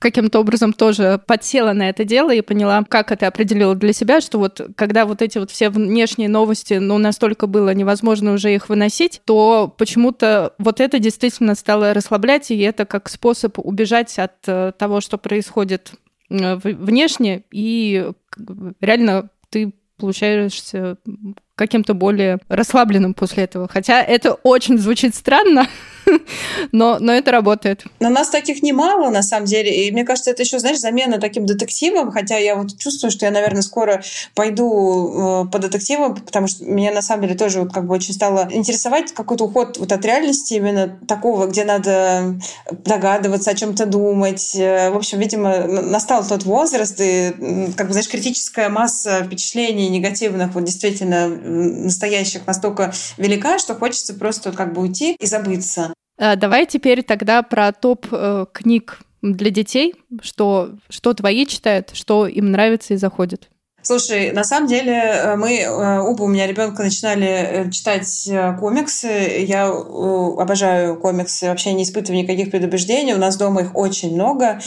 [0.00, 4.38] каким-то образом тоже подсела на это дело и поняла, как это определила для себя, что
[4.38, 9.20] вот когда вот эти вот все внешние новости, ну, настолько было невозможно уже их выносить,
[9.24, 15.00] то почему-то вот это действительно стало расслаблять, и это как способ убежать от э, того,
[15.00, 15.92] что происходит
[16.30, 18.10] э, внешне, и
[18.80, 20.98] реально ты получаешься
[21.56, 23.68] каким-то более расслабленным после этого.
[23.68, 25.68] Хотя это очень звучит странно,
[26.72, 27.84] но, но это работает.
[28.00, 29.86] Но нас таких немало, на самом деле.
[29.86, 32.10] И мне кажется, это еще, знаешь, замена таким детективам.
[32.10, 34.02] Хотя я вот чувствую, что я, наверное, скоро
[34.34, 38.14] пойду э, по детективам, потому что меня, на самом деле, тоже вот как бы очень
[38.14, 42.38] стало интересовать какой-то уход вот от реальности именно такого, где надо
[42.84, 44.56] догадываться, о чем-то думать.
[44.56, 47.32] Э, в общем, видимо, настал тот возраст, и,
[47.76, 54.52] как бы, знаешь, критическая масса впечатлений негативных вот действительно настоящих настолько велика, что хочется просто
[54.52, 55.92] как бы уйти и забыться.
[56.18, 62.26] А, давай теперь тогда про топ э, книг для детей, что, что твои читают, что
[62.26, 63.48] им нравится и заходит?
[63.86, 69.44] Слушай, на самом деле э, мы э, оба у меня ребенка начинали э, читать комиксы.
[69.46, 73.12] Я обожаю комиксы, вообще не испытываю никаких предубеждений.
[73.12, 74.58] У нас дома их очень много.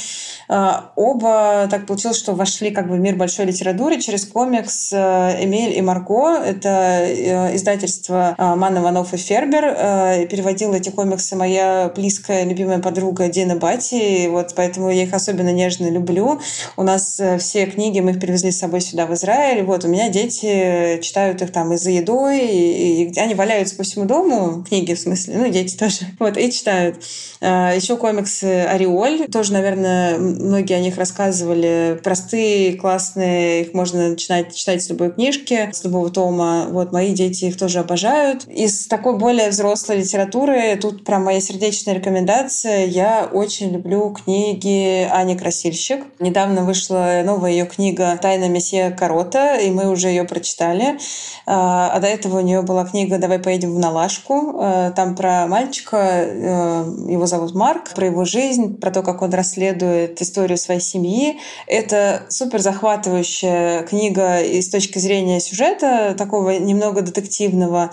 [0.47, 5.82] Оба так получилось, что вошли как бы в мир большой литературы через комикс Эмиль и
[5.82, 6.38] Марго.
[6.38, 7.05] Это
[7.53, 10.28] издательство Ман Иванов и Фербер.
[10.28, 14.28] Переводила эти комиксы моя близкая, любимая подруга Дина Бати.
[14.28, 16.39] Вот поэтому я их особенно нежно люблю.
[16.78, 19.63] У нас все книги мы их привезли с собой сюда в Израиль.
[19.63, 23.83] Вот, у меня дети читают их там и за едой, и, и они валяются по
[23.83, 26.97] всему дому, книги в смысле, ну, дети тоже, вот, и читают.
[27.39, 31.99] А, еще комиксы «Ореоль», тоже, наверное, многие о них рассказывали.
[32.03, 36.67] Простые, классные, их можно начинать читать с любой книжки, с любого тома.
[36.69, 38.47] Вот, мои дети их тоже обожают.
[38.47, 45.37] Из такой более взрослой литературы, тут прям моя сердечная рекомендация, я очень люблю книги Ани
[45.37, 46.05] Красильщик.
[46.19, 50.97] Недавно вышла новая ее книга «Тайна месье Корота», и мы уже ее прочитали.
[51.45, 54.57] А, а до этого у нее была книга «Давай поедем в Налашку».
[54.59, 59.33] А, там про мальчика, э, его зовут Марк, про его жизнь, про то, как он
[59.33, 61.39] расследует историю своей семьи.
[61.67, 67.91] Это супер захватывающая книга и с точки зрения сюжета, такого немного детективного.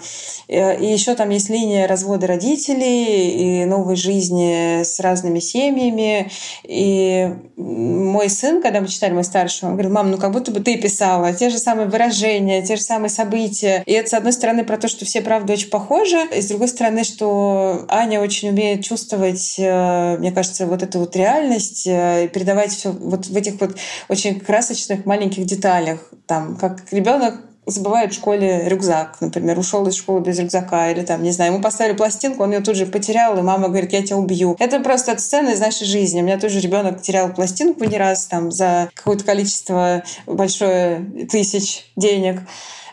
[0.48, 6.30] Э, и еще там есть линия развода родителей и новой жизни с разными семьями.
[6.64, 10.60] И мой сын, когда мы читали, мой старший, он говорит, мам, ну как будто бы
[10.60, 13.82] ты писала, те же самые выражения, те же самые события.
[13.86, 16.68] И это, с одной стороны, про то, что все, правда, очень похожи, и с другой
[16.68, 22.28] стороны, что Аня очень умеет чувствовать, э, мне кажется, вот эту вот реальность э, и
[22.28, 23.76] передавать все вот в этих вот
[24.08, 25.98] очень красочных маленьких деталях.
[26.26, 31.22] Там, как ребенок забывает в школе рюкзак, например, ушел из школы без рюкзака, или там,
[31.22, 34.16] не знаю, ему поставили пластинку, он ее тут же потерял, и мама говорит, я тебя
[34.16, 34.56] убью.
[34.58, 36.20] Это просто от сцены из нашей жизни.
[36.20, 42.40] У меня тоже ребенок терял пластинку не раз там за какое-то количество большое тысяч денег.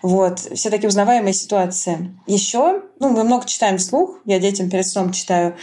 [0.01, 0.39] Вот.
[0.39, 2.15] Все такие узнаваемые ситуации.
[2.25, 5.55] Еще, ну, мы много читаем вслух, я детям перед сном читаю.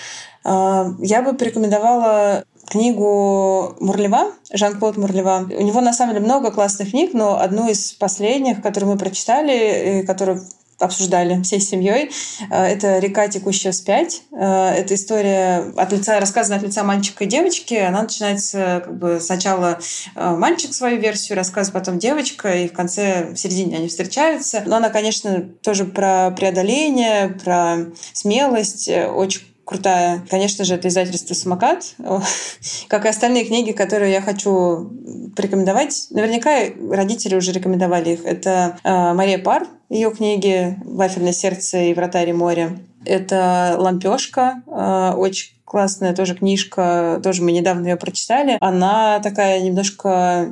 [0.44, 5.47] А, я бы порекомендовала книгу Мурлева, Жан-Клод Мурлева.
[5.51, 10.05] У него на самом деле много классных книг, но одну из последних, которую мы прочитали,
[10.07, 10.43] которую
[10.79, 12.11] обсуждали всей семьей.
[12.51, 14.23] Э, это «Река, текущая вспять».
[14.33, 17.75] Э, это история от лица, рассказана от лица мальчика и девочки.
[17.75, 19.79] Она начинается как бы сначала
[20.14, 24.62] э, мальчик свою версию рассказывает, потом девочка, и в конце, в середине они встречаются.
[24.66, 28.89] Но она, конечно, тоже про преодоление, про смелость.
[28.89, 30.23] Очень крутая.
[30.31, 31.95] Конечно же, это издательство «Самокат»,
[32.89, 34.91] как и остальные книги, которые я хочу
[35.37, 36.07] порекомендовать.
[36.11, 36.51] Наверняка
[36.91, 38.25] родители уже рекомендовали их.
[38.25, 42.79] Это э, Мария Пар, ее книги «Вафельное сердце» и «Вратарь моря».
[43.05, 48.57] Это «Лампешка», э, очень классная тоже книжка, тоже мы недавно ее прочитали.
[48.61, 50.51] Она такая немножко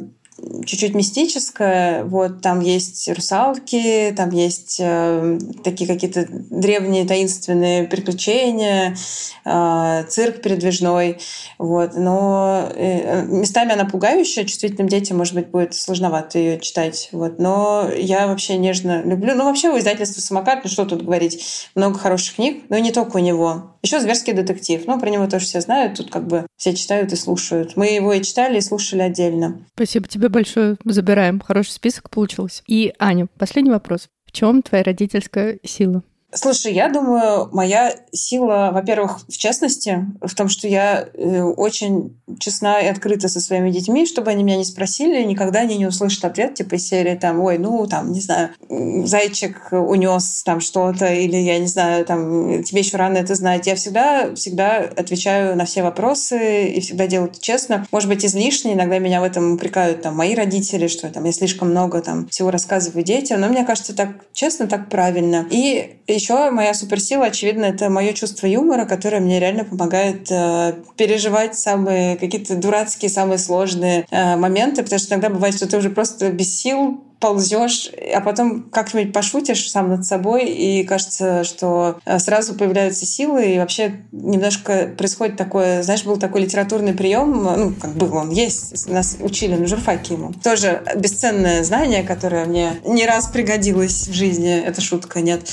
[0.64, 2.05] чуть-чуть мистическое.
[2.05, 8.97] Вот там есть русалки, там есть э, такие какие-то древние таинственные приключения,
[9.45, 11.18] э, цирк передвижной.
[11.59, 11.97] Вот.
[11.97, 17.09] Но э, местами она пугающая, чувствительным детям, может быть, будет сложновато ее читать.
[17.12, 17.39] Вот.
[17.39, 19.34] Но я вообще нежно люблю.
[19.34, 22.93] Ну, вообще у издательства «Самокат», ну что тут говорить, много хороших книг, но и не
[22.93, 23.76] только у него.
[23.82, 24.82] Еще «Зверский детектив».
[24.87, 27.76] Ну, про него тоже все знают, тут как бы все читают и слушают.
[27.76, 29.64] Мы его и читали, и слушали отдельно.
[29.74, 30.77] Спасибо тебе большое.
[30.85, 31.41] Забираем.
[31.41, 32.62] Хороший список получился.
[32.66, 34.09] И, Аня, последний вопрос.
[34.24, 36.03] В чем твоя родительская сила?
[36.35, 42.81] Слушай, я думаю, моя сила, во-первых, в честности, в том, что я э, очень честна
[42.81, 46.55] и открыта со своими детьми, чтобы они меня не спросили, никогда они не услышат ответ,
[46.55, 51.61] типа из серии там, ой, ну, там, не знаю, зайчик унес там что-то, или, я
[51.61, 53.68] не знаю, там, тебе еще рано это знать.
[53.68, 57.87] Я всегда, всегда отвечаю на все вопросы и всегда делаю это честно.
[57.93, 61.70] Может быть, излишне, иногда меня в этом упрекают там мои родители, что там я слишком
[61.70, 65.47] много там всего рассказываю детям, но мне кажется, так честно, так правильно.
[65.51, 71.57] И еще моя суперсила, очевидно, это мое чувство юмора, которое мне реально помогает э, переживать
[71.57, 76.31] самые какие-то дурацкие, самые сложные э, моменты, потому что иногда бывает, что ты уже просто
[76.31, 82.55] без сил ползешь, а потом как-нибудь пошутишь сам над собой, и кажется, что э, сразу
[82.55, 88.14] появляются силы, и вообще немножко происходит такое, знаешь, был такой литературный прием, ну, как был
[88.14, 90.33] он, есть, нас учили на журфаке ему.
[90.45, 95.49] Тоже бесценное знание, которое мне не раз пригодилось в жизни, это шутка, нет.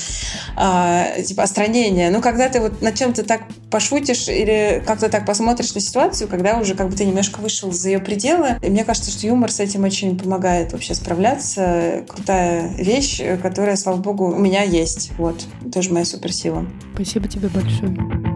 [0.56, 2.10] А, типа остранение.
[2.10, 6.58] Ну, когда ты вот над чем-то так пошутишь или как-то так посмотришь на ситуацию, когда
[6.58, 9.60] уже как бы ты немножко вышел за ее пределы, и мне кажется, что юмор с
[9.60, 15.12] этим очень помогает вообще справляться кажется, крутая вещь, которая, слава богу, у меня есть.
[15.18, 15.46] Вот.
[15.72, 16.66] Тоже моя суперсила.
[16.94, 18.33] Спасибо тебе большое.